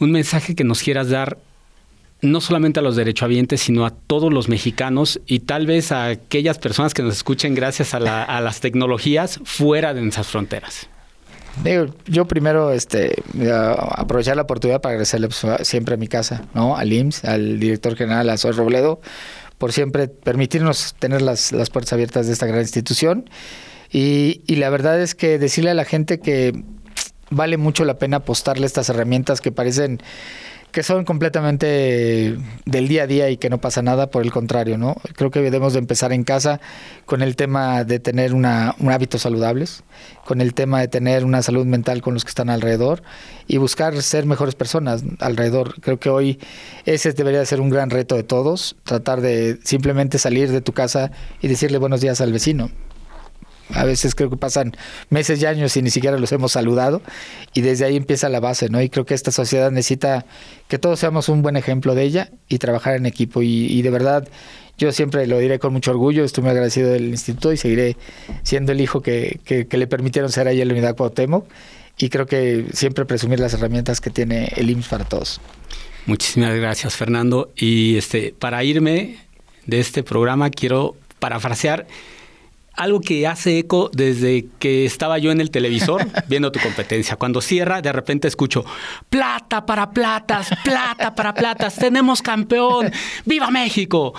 un 0.01 0.11
mensaje 0.11 0.55
que 0.55 0.65
nos 0.65 0.83
quieras 0.83 1.09
dar 1.09 1.39
no 2.25 2.41
solamente 2.41 2.81
a 2.81 2.83
los 2.83 2.97
derechohabientes, 2.97 3.61
sino 3.61 3.87
a 3.87 3.91
todos 3.91 4.33
los 4.33 4.49
mexicanos 4.49 5.21
y 5.27 5.41
tal 5.41 5.67
vez 5.67 5.93
a 5.93 6.07
aquellas 6.07 6.59
personas 6.59 6.95
que 6.95 7.03
nos 7.03 7.15
escuchen 7.15 7.55
gracias 7.55 7.95
a, 7.95 8.01
las 8.01 8.61
tecnologías 8.61 9.41
fuera 9.45 9.95
de 9.95 10.01
nuestras 10.01 10.27
fronteras. 10.29 10.89
yo 12.07 12.25
primero 12.27 12.73
este, 12.73 13.23
aprovechar 13.91 14.37
la 14.37 14.43
oportunidad 14.43 14.81
para 14.81 14.93
agradecerle 14.93 15.29
pues, 15.29 15.69
siempre 15.69 15.95
a 15.95 15.97
mi 15.99 16.09
casa, 16.09 16.45
¿no? 16.55 16.77
al 16.77 16.93
IMSS, 16.93 17.25
al 17.25 17.61
director 17.61 17.95
general, 17.95 18.31
a 18.31 18.37
Soy 18.39 18.53
Robledo, 18.53 19.01
por 19.59 19.73
siempre 19.73 20.09
permitirnos 20.09 20.95
tener 20.99 21.21
las, 21.23 21.53
puertas 21.71 21.93
abiertas 21.93 22.27
de 22.27 22.33
esta 22.33 22.47
gran 22.47 22.61
institución. 22.61 23.29
Y 23.91 24.57
la 24.57 24.71
verdad 24.71 25.01
es 25.01 25.15
que 25.15 25.39
decirle 25.39 25.71
a 25.71 25.75
la 25.75 25.85
gente 25.85 26.19
que 26.19 26.65
vale 27.35 27.57
mucho 27.57 27.85
la 27.85 27.99
pena 27.99 28.19
apostarle 28.19 28.67
estas 28.67 28.89
herramientas 28.89 29.41
que 29.41 29.53
parecen 29.53 30.01
que 30.75 30.83
son 30.83 31.05
completamente 31.05 32.37
del 32.65 32.89
día 32.89 33.05
a 33.05 33.07
día 33.07 33.31
y 33.31 33.37
que 33.37 33.49
no 33.49 33.59
pasa 33.59 33.81
nada, 33.81 34.11
por 34.11 34.25
el 34.25 34.33
contrario, 34.33 34.77
¿no? 34.77 34.97
Creo 35.15 35.31
que 35.31 35.41
debemos 35.41 35.73
de 35.75 35.79
empezar 35.79 36.13
en 36.13 36.25
casa 36.25 36.61
con 37.07 37.23
el 37.23 37.37
tema 37.37 37.85
de 37.85 38.01
tener 38.01 38.35
una, 38.35 38.75
un 38.81 38.91
hábitos 38.91 39.23
saludables, 39.23 39.85
con 40.25 40.41
el 40.41 40.53
tema 40.53 40.81
de 40.81 40.89
tener 40.89 41.25
una 41.25 41.43
salud 41.43 41.65
mental 41.65 42.03
con 42.03 42.15
los 42.15 42.25
que 42.25 42.31
están 42.31 42.51
alrededor 42.51 43.05
y 43.47 43.59
buscar 43.59 44.03
ser 44.03 44.27
mejores 44.27 44.57
personas 44.57 45.05
alrededor. 45.21 45.81
Creo 45.81 46.01
que 46.01 46.11
hoy 46.11 46.41
ese 46.87 47.13
debería 47.13 47.47
ser 47.47 47.61
un 47.61 47.71
gran 47.71 47.91
reto 47.91 48.17
de 48.17 48.25
todos, 48.25 48.75
tratar 48.83 49.21
de 49.21 49.61
simplemente 49.63 50.19
salir 50.19 50.51
de 50.51 50.61
tu 50.61 50.73
casa 50.73 51.13
y 51.41 51.47
decirle 51.47 51.79
buenos 51.79 52.01
días 52.01 52.21
al 52.21 52.33
vecino. 52.33 52.69
A 53.73 53.85
veces 53.85 54.15
creo 54.15 54.29
que 54.29 54.37
pasan 54.37 54.77
meses 55.09 55.41
y 55.41 55.47
años 55.47 55.77
y 55.77 55.83
ni 55.83 55.91
siquiera 55.91 56.19
los 56.19 56.31
hemos 56.33 56.53
saludado 56.53 57.01
y 57.55 57.63
desde 57.63 57.87
ahí 57.87 57.97
empieza 57.97 58.29
la 58.29 58.41
base, 58.41 58.69
¿no? 58.69 58.83
Y 58.83 58.91
creo 58.91 59.07
que 59.07 59.15
esta 59.15 59.31
sociedad 59.31 59.71
necesita 59.71 60.27
que 60.69 60.79
todos 60.79 61.01
seamos 61.01 61.29
un 61.29 61.41
buen 61.41 61.57
ejemplo 61.57 61.95
de 61.95 62.03
ella 62.03 62.31
y 62.49 62.59
trabajar 62.59 62.95
en 62.95 63.07
equipo 63.07 63.43
y, 63.43 63.81
de 63.81 63.91
verdad 63.91 64.29
yo 64.77 64.91
siempre 64.93 65.27
lo 65.27 65.39
diré 65.39 65.61
con 65.61 65.73
mucho 65.73 65.93
orgullo, 65.93 66.25
estoy 66.25 66.43
muy 66.43 66.51
agradecido 66.51 66.91
del 66.91 67.05
instituto 67.05 67.53
y 67.53 67.57
seguiré 67.57 67.97
siendo 68.43 68.73
el 68.73 68.81
hijo 68.81 69.03
que, 69.03 69.41
que, 69.45 69.67
le 69.79 69.87
permitieron 69.87 70.33
ser 70.33 70.49
ahí 70.49 70.61
en 70.61 70.69
la 70.69 70.75
unidad 70.75 70.97
Cuauhtémoc 70.97 71.47
y 71.97 72.09
creo 72.09 72.27
que 72.27 72.67
siempre 72.73 73.05
presumir 73.05 73.39
las 73.39 73.55
herramientas 73.55 74.01
que 74.01 74.11
tiene 74.11 74.53
el 74.57 74.69
IMSS 74.69 74.89
para 74.89 75.05
todos. 75.05 75.41
Muchísimas 76.07 76.55
gracias 76.57 76.97
Fernando 76.97 77.53
y 77.57 77.97
este 77.97 78.35
para 78.37 78.65
irme 78.65 79.19
de 79.67 79.81
este 79.81 80.03
programa 80.03 80.51
quiero 80.51 80.97
parafrasear 81.21 81.87
algo 82.77 83.01
que 83.01 83.27
hace 83.27 83.59
eco 83.59 83.91
desde 83.93 84.47
que 84.59 84.85
estaba 84.85 85.19
yo 85.19 85.31
en 85.31 85.41
el 85.41 85.51
televisor 85.51 86.07
viendo 86.29 86.51
tu 86.53 86.61
competencia. 86.61 87.17
Cuando 87.17 87.41
cierra, 87.41 87.83
de 87.83 87.93
repente 87.93 88.29
escucho, 88.29 88.65
plata 89.09 89.65
para 89.65 89.91
platas, 89.91 90.49
plata 90.65 91.15
para 91.15 91.35
platas, 91.35 91.77
tenemos 91.77 92.23
campeón, 92.23 92.91
viva 93.25 93.51
México. 93.51 94.15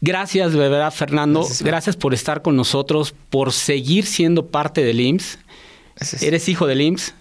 Gracias, 0.00 0.52
de 0.52 0.58
verdad, 0.58 0.92
Fernando. 0.92 1.46
Gracias, 1.60 1.96
por 1.96 2.12
estar 2.12 2.42
con 2.42 2.56
nosotros, 2.56 3.14
por 3.30 3.52
seguir 3.52 4.04
siendo 4.04 4.48
parte 4.48 4.84
del 4.84 5.00
IMSS. 5.00 5.38
Eres 6.20 6.48
hijo 6.48 6.66
del 6.66 6.82
IMSS, 6.82 7.14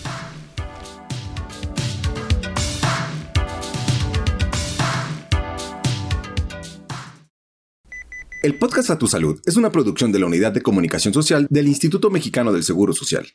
El 8.46 8.60
podcast 8.60 8.92
A 8.92 9.00
Tu 9.00 9.08
Salud 9.08 9.42
es 9.48 9.58
una 9.58 9.72
producción 9.72 10.12
de 10.12 10.20
la 10.20 10.28
Unidad 10.28 10.52
de 10.52 10.62
Comunicación 10.62 11.16
Social 11.16 11.48
del 11.50 11.68
Instituto 11.68 12.12
Mexicano 12.12 12.54
del 12.54 12.62
Seguro 12.62 12.94
Social. 12.94 13.26